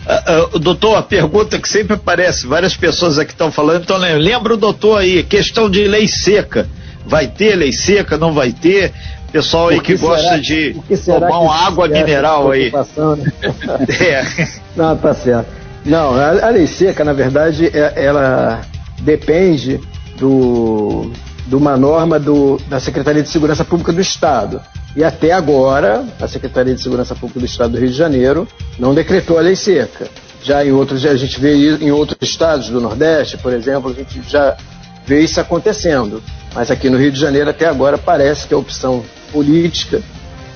Uh, 0.08 0.56
uh, 0.56 0.60
doutor, 0.60 0.96
a 0.96 1.02
pergunta 1.02 1.60
que 1.60 1.68
sempre 1.68 1.96
aparece, 1.96 2.48
várias 2.48 2.78
pessoas 2.78 3.20
aqui 3.20 3.32
estão 3.32 3.52
falando, 3.52 3.84
então 3.84 3.98
lembra 3.98 4.54
o 4.54 4.58
doutor 4.58 5.00
aí, 5.00 5.24
questão 5.24 5.70
de 5.70 5.86
lei 5.88 6.08
seca. 6.08 6.70
Vai 7.06 7.28
ter 7.28 7.56
lei 7.56 7.72
seca, 7.72 8.18
não 8.18 8.34
vai 8.34 8.52
ter? 8.52 8.94
Pessoal 9.38 9.68
aí 9.68 9.80
que, 9.80 9.94
que 9.94 9.98
gosta 9.98 10.40
de 10.40 10.76
tomar 11.06 11.40
uma 11.40 11.56
água 11.56 11.88
mineral 11.88 12.50
aí. 12.50 12.72
é. 14.02 14.48
Não, 14.76 14.98
tá 14.98 15.14
certo. 15.14 15.48
Não, 15.86 16.16
a, 16.16 16.48
a, 16.48 16.50
lei 16.50 16.66
seca, 16.66 17.04
na 17.04 17.14
verdade, 17.14 17.68
é, 17.68 17.94
ela 17.96 18.62
depende 19.02 19.80
do, 20.18 21.12
de 21.46 21.56
uma 21.56 21.78
norma 21.78 22.20
do, 22.20 22.60
da 22.68 22.80
Secretaria 22.80 23.22
de 23.22 23.30
Segurança 23.30 23.64
Pública 23.64 23.94
do 23.94 24.02
Estado. 24.02 24.60
E 24.96 25.04
até 25.04 25.32
agora, 25.32 26.04
a 26.20 26.28
Secretaria 26.28 26.74
de 26.74 26.82
Segurança 26.82 27.14
Pública 27.14 27.40
do 27.40 27.46
Estado 27.46 27.74
do 27.74 27.80
Rio 27.80 27.90
de 27.90 27.96
Janeiro 27.96 28.48
não 28.80 28.96
decretou 28.96 29.38
a 29.38 29.42
lei 29.42 29.56
seca. 29.56 30.08
Já 30.42 30.66
em 30.66 30.72
outros, 30.72 31.06
a 31.06 31.16
gente 31.16 31.40
vê 31.40 31.78
em 31.78 31.92
outros 31.92 32.18
estados 32.28 32.70
do 32.70 32.82
Nordeste, 32.82 33.38
por 33.38 33.54
exemplo, 33.54 33.92
a 33.92 33.94
gente 33.94 34.20
já 34.28 34.58
vê 35.06 35.22
isso 35.22 35.40
acontecendo. 35.40 36.24
Mas 36.56 36.72
aqui 36.72 36.90
no 36.90 36.98
Rio 36.98 37.12
de 37.12 37.20
Janeiro, 37.20 37.52
até 37.52 37.68
agora, 37.68 38.00
parece 38.00 38.48
que 38.48 38.54
a 38.56 38.58
opção 38.58 39.04
política 39.32 40.02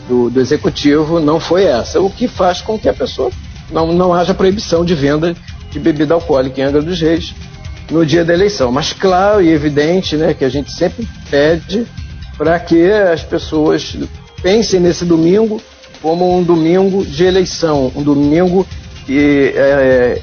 do, 0.07 0.29
do 0.29 0.39
Executivo 0.39 1.19
não 1.19 1.39
foi 1.39 1.63
essa, 1.63 1.99
o 1.99 2.09
que 2.09 2.27
faz 2.27 2.61
com 2.61 2.77
que 2.77 2.89
a 2.89 2.93
pessoa 2.93 3.31
não, 3.71 3.93
não 3.93 4.13
haja 4.13 4.33
proibição 4.33 4.83
de 4.83 4.93
venda 4.93 5.35
de 5.69 5.79
bebida 5.79 6.13
alcoólica 6.13 6.59
em 6.59 6.63
Angra 6.63 6.81
dos 6.81 6.99
Reis 6.99 7.33
no 7.89 8.05
dia 8.05 8.23
da 8.23 8.33
eleição. 8.33 8.71
Mas 8.71 8.93
claro 8.93 9.41
e 9.41 9.49
evidente 9.49 10.15
né, 10.15 10.33
que 10.33 10.43
a 10.43 10.49
gente 10.49 10.71
sempre 10.71 11.07
pede 11.29 11.85
para 12.37 12.59
que 12.59 12.89
as 12.91 13.23
pessoas 13.23 13.95
pensem 14.41 14.79
nesse 14.79 15.05
domingo 15.05 15.61
como 16.01 16.35
um 16.35 16.43
domingo 16.43 17.05
de 17.05 17.23
eleição, 17.23 17.91
um 17.95 18.01
domingo 18.01 18.65
que, 19.05 19.53
é, 19.55 20.19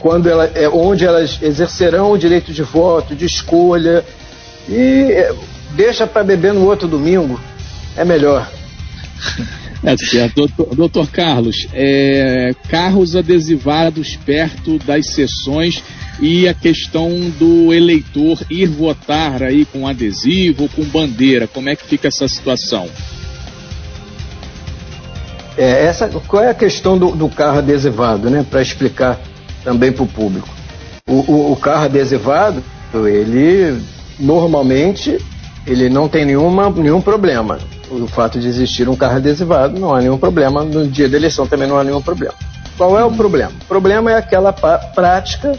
quando 0.00 0.28
ela, 0.28 0.50
é, 0.54 0.68
onde 0.68 1.06
elas 1.06 1.38
exercerão 1.40 2.12
o 2.12 2.18
direito 2.18 2.52
de 2.52 2.62
voto, 2.62 3.14
de 3.14 3.24
escolha, 3.24 4.04
e 4.68 5.08
é, 5.12 5.34
deixa 5.74 6.06
para 6.06 6.22
beber 6.22 6.52
no 6.52 6.66
outro 6.66 6.86
domingo, 6.86 7.40
é 7.96 8.04
melhor. 8.04 8.50
É 9.82 9.96
certo. 9.96 10.34
Doutor, 10.34 10.74
doutor 10.74 11.10
Carlos, 11.10 11.68
é, 11.72 12.54
carros 12.68 13.14
adesivados 13.14 14.16
perto 14.16 14.78
das 14.78 15.08
sessões 15.08 15.82
e 16.20 16.48
a 16.48 16.54
questão 16.54 17.10
do 17.38 17.72
eleitor 17.72 18.38
ir 18.48 18.66
votar 18.66 19.42
aí 19.42 19.64
com 19.64 19.86
adesivo, 19.86 20.68
com 20.70 20.84
bandeira, 20.84 21.46
como 21.46 21.68
é 21.68 21.76
que 21.76 21.86
fica 21.86 22.08
essa 22.08 22.26
situação? 22.26 22.88
É, 25.56 25.84
essa, 25.84 26.08
qual 26.08 26.42
é 26.42 26.50
a 26.50 26.54
questão 26.54 26.98
do, 26.98 27.10
do 27.12 27.28
carro 27.28 27.58
adesivado, 27.58 28.30
né? 28.30 28.44
Para 28.48 28.62
explicar 28.62 29.20
também 29.62 29.92
para 29.92 30.02
o 30.02 30.06
público. 30.06 30.48
O, 31.06 31.52
o 31.52 31.56
carro 31.56 31.84
adesivado, 31.84 32.64
ele 32.94 33.80
normalmente 34.18 35.18
ele 35.66 35.88
não 35.88 36.08
tem 36.08 36.24
nenhuma, 36.24 36.70
nenhum 36.70 37.00
problema. 37.00 37.58
O 37.90 38.06
fato 38.06 38.38
de 38.38 38.48
existir 38.48 38.88
um 38.88 38.96
carro 38.96 39.16
adesivado 39.16 39.78
não 39.78 39.94
há 39.94 40.00
nenhum 40.00 40.18
problema. 40.18 40.64
No 40.64 40.86
dia 40.86 41.08
da 41.08 41.16
eleição 41.16 41.46
também 41.46 41.68
não 41.68 41.78
há 41.78 41.84
nenhum 41.84 42.02
problema. 42.02 42.34
Qual 42.76 42.98
é 42.98 43.04
o 43.04 43.12
problema? 43.12 43.52
O 43.62 43.64
problema 43.66 44.10
é 44.10 44.16
aquela 44.16 44.52
prática 44.52 45.58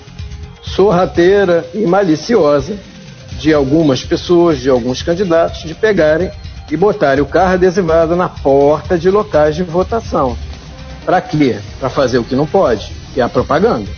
sorrateira 0.61 1.65
e 1.73 1.85
maliciosa 1.85 2.77
de 3.39 3.53
algumas 3.53 4.03
pessoas, 4.03 4.59
de 4.59 4.69
alguns 4.69 5.01
candidatos, 5.01 5.63
de 5.63 5.73
pegarem 5.73 6.31
e 6.69 6.75
botarem 6.75 7.23
o 7.23 7.27
carro 7.27 7.53
adesivado 7.53 8.15
na 8.15 8.27
porta 8.27 8.97
de 8.97 9.09
locais 9.09 9.55
de 9.55 9.63
votação. 9.63 10.35
Para 11.05 11.21
quê? 11.21 11.57
Para 11.79 11.89
fazer 11.89 12.17
o 12.17 12.23
que 12.23 12.35
não 12.35 12.47
pode, 12.47 12.91
que 13.13 13.21
é 13.21 13.23
a 13.23 13.29
propaganda. 13.29 13.89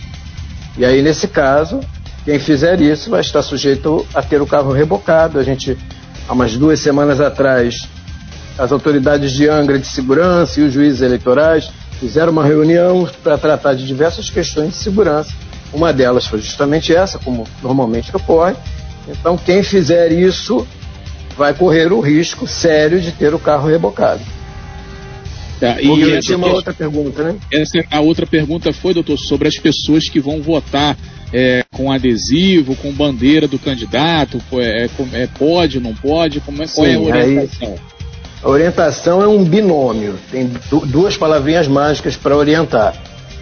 E 0.76 0.84
aí, 0.84 1.00
nesse 1.00 1.26
caso, 1.26 1.80
quem 2.24 2.38
fizer 2.38 2.80
isso 2.80 3.10
vai 3.10 3.20
estar 3.20 3.42
sujeito 3.42 4.06
a 4.14 4.22
ter 4.22 4.42
o 4.42 4.46
carro 4.46 4.70
rebocado. 4.70 5.38
A 5.38 5.42
gente, 5.42 5.76
há 6.28 6.32
umas 6.32 6.56
duas 6.56 6.78
semanas 6.80 7.20
atrás, 7.20 7.88
as 8.58 8.72
autoridades 8.72 9.32
de 9.32 9.48
Angra 9.48 9.78
de 9.78 9.86
Segurança 9.86 10.60
e 10.60 10.64
os 10.64 10.72
juízes 10.72 11.00
eleitorais 11.00 11.70
fizeram 12.00 12.32
uma 12.32 12.44
reunião 12.44 13.08
para 13.22 13.38
tratar 13.38 13.74
de 13.74 13.86
diversas 13.86 14.28
questões 14.28 14.70
de 14.70 14.76
segurança. 14.76 15.32
Uma 15.72 15.92
delas 15.92 16.26
foi 16.26 16.40
justamente 16.40 16.94
essa, 16.94 17.18
como 17.18 17.46
normalmente 17.62 18.14
ocorre. 18.14 18.56
Então, 19.06 19.36
quem 19.36 19.62
fizer 19.62 20.10
isso 20.12 20.66
vai 21.36 21.54
correr 21.54 21.92
o 21.92 22.00
risco 22.00 22.46
sério 22.46 23.00
de 23.00 23.12
ter 23.12 23.32
o 23.32 23.38
carro 23.38 23.68
rebocado. 23.68 24.20
Tá, 25.60 25.80
e 25.80 26.12
essa, 26.12 26.36
uma 26.36 26.48
outra 26.48 26.72
pergunta, 26.72 27.22
né? 27.24 27.36
Essa, 27.52 27.84
a 27.90 28.00
outra 28.00 28.26
pergunta 28.26 28.72
foi, 28.72 28.94
doutor, 28.94 29.18
sobre 29.18 29.48
as 29.48 29.58
pessoas 29.58 30.08
que 30.08 30.20
vão 30.20 30.40
votar 30.40 30.96
é, 31.32 31.64
com 31.72 31.90
adesivo, 31.90 32.76
com 32.76 32.92
bandeira 32.92 33.48
do 33.48 33.58
candidato, 33.58 34.40
é, 34.52 34.88
é, 35.14 35.26
pode, 35.26 35.80
não 35.80 35.94
pode, 35.94 36.40
como 36.40 36.62
é, 36.62 36.66
Sim, 36.66 36.74
qual 36.74 36.86
é 36.86 36.94
a 36.94 37.00
orientação? 37.00 37.68
Aí, 37.72 37.97
a 38.42 38.48
orientação 38.48 39.22
é 39.22 39.26
um 39.26 39.44
binômio, 39.44 40.18
tem 40.30 40.50
duas 40.86 41.16
palavrinhas 41.16 41.66
mágicas 41.66 42.16
para 42.16 42.36
orientar. 42.36 42.94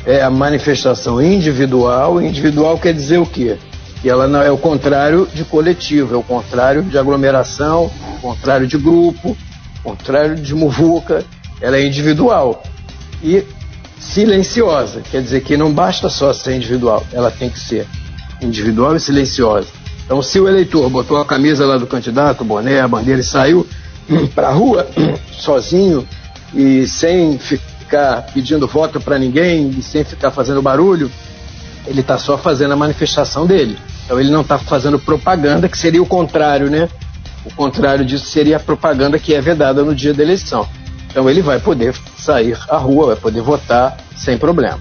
É 0.04 0.22
a 0.22 0.30
manifestação 0.30 1.20
individual, 1.20 2.22
individual 2.22 2.78
quer 2.78 2.94
dizer 2.94 3.18
o 3.18 3.26
quê? 3.26 3.58
que 4.00 4.10
ela 4.10 4.28
não 4.28 4.40
é 4.40 4.50
o 4.50 4.58
contrário 4.58 5.26
de 5.34 5.44
coletivo, 5.44 6.14
é 6.14 6.16
o 6.16 6.22
contrário 6.22 6.82
de 6.82 6.98
aglomeração, 6.98 7.90
contrário 8.20 8.66
de 8.66 8.76
grupo, 8.76 9.36
contrário 9.82 10.36
de 10.36 10.54
muvuca, 10.54 11.24
ela 11.60 11.76
é 11.76 11.84
individual 11.84 12.62
e 13.22 13.44
silenciosa, 13.98 15.00
quer 15.00 15.22
dizer 15.22 15.40
que 15.40 15.56
não 15.56 15.72
basta 15.72 16.08
só 16.08 16.32
ser 16.32 16.54
individual, 16.54 17.04
ela 17.12 17.30
tem 17.30 17.48
que 17.48 17.58
ser 17.58 17.86
individual 18.40 18.94
e 18.94 19.00
silenciosa. 19.00 19.68
Então, 20.04 20.22
se 20.22 20.38
o 20.38 20.46
eleitor 20.46 20.88
botou 20.88 21.16
a 21.16 21.24
camisa 21.24 21.66
lá 21.66 21.76
do 21.78 21.86
candidato, 21.86 22.42
o 22.42 22.44
boné, 22.44 22.80
a 22.80 22.86
bandeira 22.86 23.20
e 23.20 23.24
saiu 23.24 23.66
para 24.34 24.48
a 24.48 24.52
rua 24.52 24.88
sozinho 25.32 26.06
e 26.54 26.86
sem 26.86 27.38
ficar 27.38 28.22
pedindo 28.32 28.66
voto 28.66 29.00
para 29.00 29.18
ninguém 29.18 29.70
e 29.70 29.82
sem 29.82 30.04
ficar 30.04 30.30
fazendo 30.30 30.62
barulho, 30.62 31.10
ele 31.86 32.00
está 32.00 32.18
só 32.18 32.36
fazendo 32.36 32.72
a 32.72 32.76
manifestação 32.76 33.46
dele. 33.46 33.78
Então 34.04 34.18
ele 34.18 34.30
não 34.30 34.40
está 34.42 34.58
fazendo 34.58 34.98
propaganda, 34.98 35.68
que 35.68 35.78
seria 35.78 36.02
o 36.02 36.06
contrário, 36.06 36.70
né? 36.70 36.88
O 37.44 37.54
contrário 37.54 38.04
disso 38.04 38.26
seria 38.26 38.56
a 38.56 38.60
propaganda 38.60 39.18
que 39.18 39.34
é 39.34 39.40
vedada 39.40 39.82
no 39.82 39.94
dia 39.94 40.12
da 40.12 40.22
eleição. 40.22 40.68
Então 41.08 41.28
ele 41.30 41.42
vai 41.42 41.60
poder 41.60 41.94
sair 42.18 42.58
à 42.68 42.76
rua, 42.76 43.08
vai 43.08 43.16
poder 43.16 43.40
votar 43.40 43.96
sem 44.16 44.36
problema. 44.36 44.78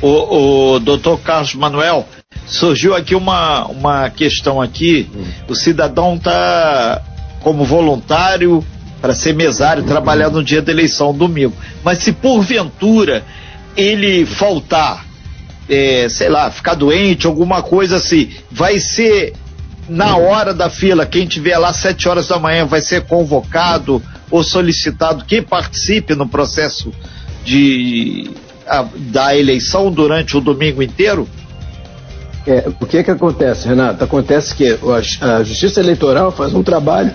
O, 0.00 0.74
o 0.74 0.78
doutor 0.78 1.18
Carlos 1.20 1.54
Manuel, 1.54 2.06
surgiu 2.46 2.94
aqui 2.94 3.14
uma, 3.14 3.66
uma 3.66 4.10
questão 4.10 4.60
aqui. 4.60 5.08
O 5.48 5.54
cidadão 5.54 6.14
está 6.14 7.02
como 7.46 7.64
voluntário 7.64 8.60
para 9.00 9.14
ser 9.14 9.32
mesário, 9.32 9.84
trabalhar 9.84 10.30
no 10.30 10.42
dia 10.42 10.60
da 10.60 10.72
eleição, 10.72 11.14
domingo. 11.14 11.54
Mas 11.84 11.98
se 11.98 12.10
porventura 12.10 13.24
ele 13.76 14.26
faltar, 14.26 15.06
é, 15.68 16.08
sei 16.08 16.28
lá, 16.28 16.50
ficar 16.50 16.74
doente, 16.74 17.24
alguma 17.24 17.62
coisa 17.62 17.98
assim, 17.98 18.32
vai 18.50 18.80
ser 18.80 19.32
na 19.88 20.16
hora 20.16 20.52
da 20.52 20.68
fila, 20.68 21.06
quem 21.06 21.24
tiver 21.24 21.56
lá 21.56 21.72
sete 21.72 22.08
horas 22.08 22.26
da 22.26 22.36
manhã 22.36 22.66
vai 22.66 22.80
ser 22.80 23.02
convocado 23.02 24.02
ou 24.28 24.42
solicitado 24.42 25.24
que 25.24 25.40
participe 25.40 26.16
no 26.16 26.26
processo 26.26 26.92
de, 27.44 28.28
a, 28.66 28.84
da 28.96 29.36
eleição 29.36 29.88
durante 29.92 30.36
o 30.36 30.40
domingo 30.40 30.82
inteiro? 30.82 31.28
É, 32.46 32.68
o 32.80 32.86
que 32.86 33.02
que 33.02 33.10
acontece, 33.10 33.66
Renato? 33.66 34.04
Acontece 34.04 34.54
que 34.54 34.78
a 35.20 35.42
Justiça 35.42 35.80
Eleitoral 35.80 36.30
faz 36.30 36.54
um 36.54 36.62
trabalho 36.62 37.12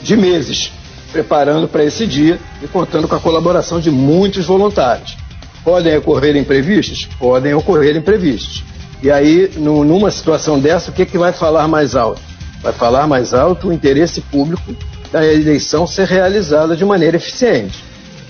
de 0.00 0.16
meses 0.16 0.70
preparando 1.10 1.66
para 1.66 1.84
esse 1.84 2.06
dia 2.06 2.38
e 2.62 2.68
contando 2.68 3.08
com 3.08 3.16
a 3.16 3.20
colaboração 3.20 3.80
de 3.80 3.90
muitos 3.90 4.46
voluntários. 4.46 5.16
Podem 5.64 5.96
ocorrer 5.96 6.36
imprevistos? 6.36 7.08
Podem 7.18 7.52
ocorrer 7.52 7.96
imprevistos. 7.96 8.62
E 9.02 9.10
aí, 9.10 9.50
no, 9.56 9.82
numa 9.82 10.10
situação 10.10 10.60
dessa, 10.60 10.90
o 10.90 10.94
que, 10.94 11.04
que 11.04 11.18
vai 11.18 11.32
falar 11.32 11.66
mais 11.66 11.96
alto? 11.96 12.20
Vai 12.62 12.72
falar 12.72 13.08
mais 13.08 13.34
alto 13.34 13.68
o 13.68 13.72
interesse 13.72 14.20
público 14.20 14.76
da 15.10 15.26
eleição 15.26 15.86
ser 15.86 16.06
realizada 16.06 16.76
de 16.76 16.84
maneira 16.84 17.16
eficiente. 17.16 17.82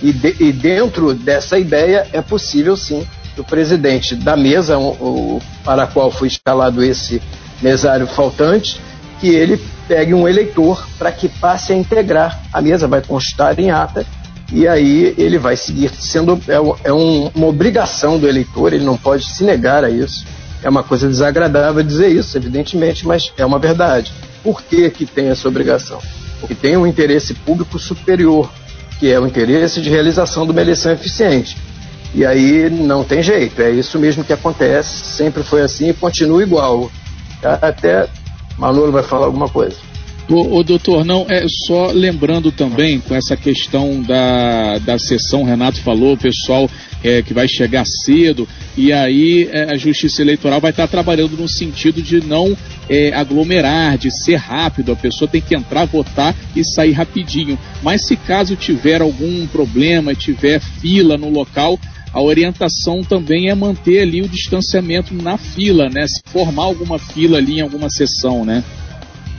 E, 0.03 0.11
de, 0.11 0.37
e 0.41 0.53
dentro 0.53 1.13
dessa 1.13 1.59
ideia 1.59 2.07
é 2.13 2.23
possível 2.23 2.77
sim 2.77 3.07
que 3.41 3.43
o 3.43 3.45
presidente 3.45 4.15
da 4.15 4.37
mesa 4.37 4.79
o, 4.79 5.41
para 5.65 5.85
a 5.85 5.87
qual 5.87 6.11
foi 6.11 6.29
escalado 6.29 6.83
esse 6.85 7.21
mesário 7.63 8.07
faltante, 8.07 8.81
que 9.21 9.29
ele 9.29 9.61
pegue 9.89 10.15
um 10.15 10.29
eleitor 10.29 10.87
para 10.99 11.11
que 11.11 11.29
passe 11.29 11.73
a 11.73 11.77
integrar 11.77 12.41
a 12.53 12.61
mesa, 12.61 12.87
vai 12.87 13.03
constar 13.03 13.59
em 13.59 13.71
ata, 13.71 14.07
e 14.53 14.67
aí 14.67 15.15
ele 15.17 15.39
vai 15.39 15.57
seguir 15.57 15.91
sendo 15.95 16.41
é, 16.49 16.89
é 16.89 16.93
um, 16.93 17.31
uma 17.35 17.47
obrigação 17.47 18.19
do 18.19 18.29
eleitor, 18.29 18.73
ele 18.73 18.85
não 18.85 18.97
pode 18.97 19.25
se 19.25 19.45
negar 19.45 19.85
a 19.85 19.91
isso. 19.91 20.25
É 20.63 20.69
uma 20.69 20.83
coisa 20.83 21.09
desagradável 21.09 21.83
dizer 21.83 22.09
isso, 22.09 22.37
evidentemente, 22.37 23.07
mas 23.07 23.33
é 23.39 23.47
uma 23.47 23.59
verdade. 23.59 24.13
Por 24.43 24.63
que, 24.63 24.91
que 24.91 25.07
tem 25.07 25.29
essa 25.29 25.49
obrigação? 25.49 26.01
Porque 26.39 26.55
tem 26.55 26.77
um 26.77 26.87
interesse 26.87 27.33
público 27.33 27.79
superior, 27.79 28.51
que 28.99 29.11
é 29.11 29.19
o 29.19 29.27
interesse 29.27 29.81
de 29.81 29.89
realização 29.89 30.45
de 30.45 30.53
uma 30.53 30.61
eleição 30.61 30.93
eficiente. 30.93 31.57
E 32.15 32.27
aí 32.27 32.69
não 32.69 33.05
tem 33.05 33.23
jeito, 33.23 33.63
é 33.63 33.71
isso 33.71 33.99
mesmo 33.99 34.25
que 34.25 34.33
acontece, 34.33 35.17
sempre 35.17 35.43
foi 35.43 35.63
assim 35.63 35.91
e 35.91 35.95
continua 35.95 36.43
igual. 36.43 36.91
Até 37.43 38.09
Manolo 38.59 38.93
vai 38.93 39.03
falar 39.03 39.27
alguma 39.27 39.49
coisa. 39.49 39.77
O, 40.31 40.59
o, 40.59 40.63
doutor, 40.63 41.05
não, 41.05 41.27
é 41.29 41.45
só 41.49 41.91
lembrando 41.91 42.53
também 42.53 43.01
com 43.01 43.17
essa 43.17 43.37
questão 43.37 44.01
da, 44.01 44.79
da 44.79 44.97
sessão, 44.97 45.43
Renato 45.43 45.83
falou, 45.83 46.13
o 46.13 46.17
pessoal 46.17 46.71
é, 47.03 47.21
que 47.21 47.35
vai 47.35 47.49
chegar 47.49 47.85
cedo, 47.85 48.47
e 48.77 48.93
aí 48.93 49.49
é, 49.51 49.73
a 49.73 49.77
Justiça 49.77 50.23
Eleitoral 50.23 50.61
vai 50.61 50.71
estar 50.71 50.87
trabalhando 50.87 51.37
no 51.37 51.49
sentido 51.49 52.01
de 52.01 52.25
não 52.25 52.57
é, 52.89 53.13
aglomerar, 53.13 53.99
de 53.99 54.09
ser 54.23 54.37
rápido, 54.37 54.93
a 54.93 54.97
pessoa 54.97 55.29
tem 55.29 55.41
que 55.41 55.57
entrar, 55.57 55.85
votar 55.87 56.33
e 56.55 56.65
sair 56.65 56.93
rapidinho. 56.93 57.59
Mas 57.83 58.07
se 58.07 58.15
caso 58.15 58.55
tiver 58.55 59.03
algum 59.03 59.49
problema, 59.49 60.15
tiver 60.15 60.61
fila 60.61 61.19
no 61.19 61.29
local, 61.29 61.77
a 62.13 62.21
orientação 62.21 63.03
também 63.03 63.49
é 63.49 63.55
manter 63.55 64.01
ali 64.01 64.21
o 64.23 64.29
distanciamento 64.29 65.15
na 65.15 65.39
fila, 65.39 65.89
né? 65.89 66.07
Se 66.07 66.21
formar 66.27 66.65
alguma 66.65 66.99
fila 66.99 67.39
ali 67.39 67.59
em 67.59 67.63
alguma 67.63 67.89
sessão, 67.89 68.45
né? 68.45 68.65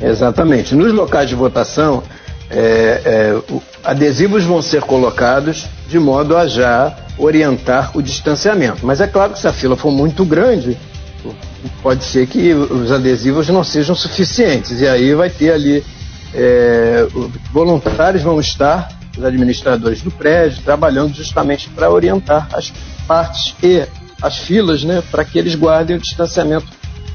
Exatamente. 0.01 0.73
Nos 0.73 0.93
locais 0.93 1.27
de 1.29 1.35
votação, 1.35 2.01
é, 2.49 3.01
é, 3.05 3.41
adesivos 3.83 4.43
vão 4.43 4.61
ser 4.61 4.81
colocados 4.81 5.67
de 5.87 5.99
modo 5.99 6.35
a 6.37 6.47
já 6.47 6.95
orientar 7.17 7.95
o 7.95 8.01
distanciamento. 8.01 8.85
Mas 8.85 9.01
é 9.01 9.07
claro 9.07 9.33
que 9.33 9.39
se 9.39 9.47
a 9.47 9.53
fila 9.53 9.75
for 9.75 9.91
muito 9.91 10.23
grande, 10.25 10.77
pode 11.83 12.03
ser 12.03 12.25
que 12.27 12.53
os 12.53 12.91
adesivos 12.91 13.47
não 13.49 13.63
sejam 13.63 13.95
suficientes. 13.95 14.81
E 14.81 14.87
aí 14.87 15.13
vai 15.13 15.29
ter 15.29 15.51
ali. 15.51 15.83
É, 16.33 17.05
voluntários 17.51 18.23
vão 18.23 18.39
estar, 18.39 19.00
os 19.17 19.23
administradores 19.23 20.01
do 20.01 20.11
prédio, 20.11 20.63
trabalhando 20.63 21.13
justamente 21.13 21.69
para 21.69 21.89
orientar 21.89 22.47
as 22.53 22.71
partes 23.07 23.55
e 23.61 23.85
as 24.21 24.37
filas, 24.37 24.83
né, 24.83 25.03
para 25.11 25.25
que 25.25 25.37
eles 25.37 25.55
guardem 25.55 25.95
o 25.95 25.99
distanciamento 25.99 26.67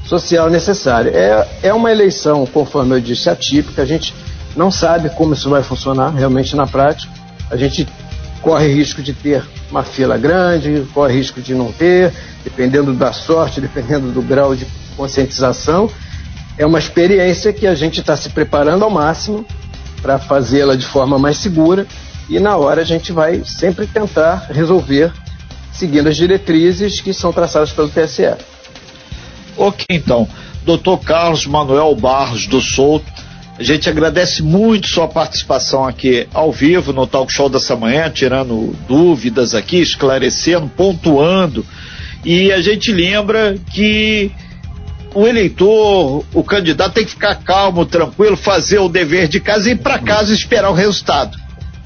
social 0.05 0.49
necessário. 0.49 1.11
É, 1.13 1.47
é 1.63 1.73
uma 1.73 1.91
eleição, 1.91 2.45
conforme 2.45 2.95
eu 2.95 3.01
disse, 3.01 3.29
atípica, 3.29 3.81
a 3.81 3.85
gente 3.85 4.13
não 4.55 4.71
sabe 4.71 5.09
como 5.11 5.33
isso 5.33 5.49
vai 5.49 5.63
funcionar 5.63 6.09
realmente 6.09 6.55
na 6.55 6.65
prática. 6.65 7.11
A 7.49 7.55
gente 7.55 7.87
corre 8.41 8.67
risco 8.73 9.01
de 9.01 9.13
ter 9.13 9.43
uma 9.69 9.83
fila 9.83 10.17
grande, 10.17 10.85
corre 10.93 11.13
risco 11.13 11.41
de 11.41 11.53
não 11.53 11.71
ter, 11.71 12.13
dependendo 12.43 12.93
da 12.93 13.11
sorte, 13.11 13.61
dependendo 13.61 14.11
do 14.11 14.21
grau 14.21 14.55
de 14.55 14.65
conscientização. 14.95 15.89
É 16.57 16.65
uma 16.65 16.79
experiência 16.79 17.53
que 17.53 17.67
a 17.67 17.75
gente 17.75 17.99
está 17.99 18.15
se 18.17 18.29
preparando 18.29 18.83
ao 18.83 18.89
máximo 18.89 19.45
para 20.01 20.19
fazê-la 20.19 20.75
de 20.75 20.85
forma 20.85 21.17
mais 21.19 21.37
segura 21.37 21.85
e 22.29 22.39
na 22.39 22.57
hora 22.57 22.81
a 22.81 22.85
gente 22.85 23.11
vai 23.11 23.43
sempre 23.45 23.87
tentar 23.87 24.47
resolver 24.49 25.11
seguindo 25.71 26.07
as 26.07 26.17
diretrizes 26.17 26.99
que 26.99 27.13
são 27.13 27.31
traçadas 27.31 27.71
pelo 27.71 27.89
TSE. 27.89 28.35
Ok, 29.55 29.85
então. 29.89 30.27
Doutor 30.65 30.99
Carlos 30.99 31.45
Manuel 31.45 31.95
Barros 31.95 32.45
do 32.47 32.59
Souto, 32.59 33.05
a 33.57 33.63
gente 33.63 33.89
agradece 33.89 34.43
muito 34.43 34.87
sua 34.87 35.07
participação 35.07 35.85
aqui 35.87 36.27
ao 36.33 36.51
vivo 36.51 36.91
no 36.91 37.07
talk 37.07 37.31
show 37.31 37.47
dessa 37.47 37.75
manhã, 37.75 38.09
tirando 38.09 38.75
dúvidas 38.87 39.55
aqui, 39.55 39.77
esclarecendo, 39.77 40.67
pontuando. 40.67 41.65
E 42.25 42.51
a 42.51 42.61
gente 42.61 42.91
lembra 42.91 43.55
que 43.73 44.31
o 45.17 45.27
eleitor, 45.27 46.23
o 46.31 46.43
candidato 46.43 46.93
tem 46.93 47.03
que 47.03 47.09
ficar 47.09 47.33
calmo, 47.37 47.87
tranquilo, 47.87 48.37
fazer 48.37 48.77
o 48.77 48.87
dever 48.87 49.27
de 49.27 49.39
casa 49.39 49.67
e 49.67 49.71
ir 49.71 49.77
para 49.77 49.97
casa 49.97 50.31
esperar 50.31 50.69
o 50.69 50.75
resultado. 50.75 51.35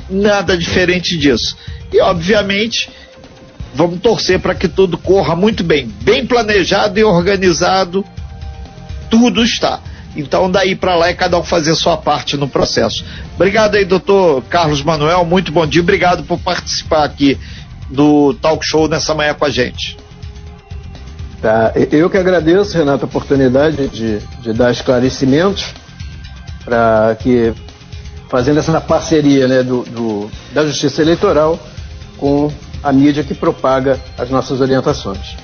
Nada 0.09 0.57
diferente 0.57 1.17
disso. 1.17 1.55
E, 1.93 2.01
obviamente, 2.01 2.89
vamos 3.73 4.01
torcer 4.01 4.41
para 4.41 4.53
que 4.53 4.67
tudo 4.67 4.97
corra 4.97 5.33
muito 5.33 5.63
bem. 5.63 5.87
Bem 6.01 6.25
planejado 6.25 6.99
e 6.99 7.05
organizado, 7.05 8.03
tudo 9.09 9.41
está. 9.45 9.79
Então, 10.13 10.51
daí 10.51 10.75
para 10.75 10.97
lá 10.97 11.07
é 11.07 11.13
cada 11.13 11.39
um 11.39 11.43
fazer 11.43 11.73
sua 11.75 11.95
parte 11.95 12.35
no 12.35 12.49
processo. 12.49 13.05
Obrigado 13.35 13.75
aí, 13.75 13.85
doutor 13.85 14.43
Carlos 14.49 14.83
Manuel. 14.83 15.23
Muito 15.23 15.53
bom 15.53 15.65
dia. 15.65 15.81
Obrigado 15.81 16.23
por 16.23 16.37
participar 16.37 17.05
aqui 17.05 17.39
do 17.89 18.33
talk 18.33 18.65
show 18.65 18.89
nessa 18.89 19.15
manhã 19.15 19.33
com 19.33 19.45
a 19.45 19.49
gente. 19.49 20.00
Tá. 21.41 21.73
Eu 21.91 22.07
que 22.07 22.17
agradeço, 22.17 22.77
Renato, 22.77 23.05
a 23.05 23.07
oportunidade 23.07 23.87
de, 23.87 24.19
de 24.19 24.53
dar 24.53 24.71
esclarecimentos 24.71 25.73
para 26.63 27.17
que, 27.19 27.51
fazendo 28.29 28.59
essa 28.59 28.79
parceria 28.79 29.47
né, 29.47 29.63
do, 29.63 29.83
do, 29.83 30.29
da 30.53 30.63
Justiça 30.67 31.01
Eleitoral 31.01 31.59
com 32.17 32.51
a 32.83 32.91
mídia 32.91 33.23
que 33.23 33.33
propaga 33.33 33.99
as 34.17 34.29
nossas 34.29 34.61
orientações. 34.61 35.35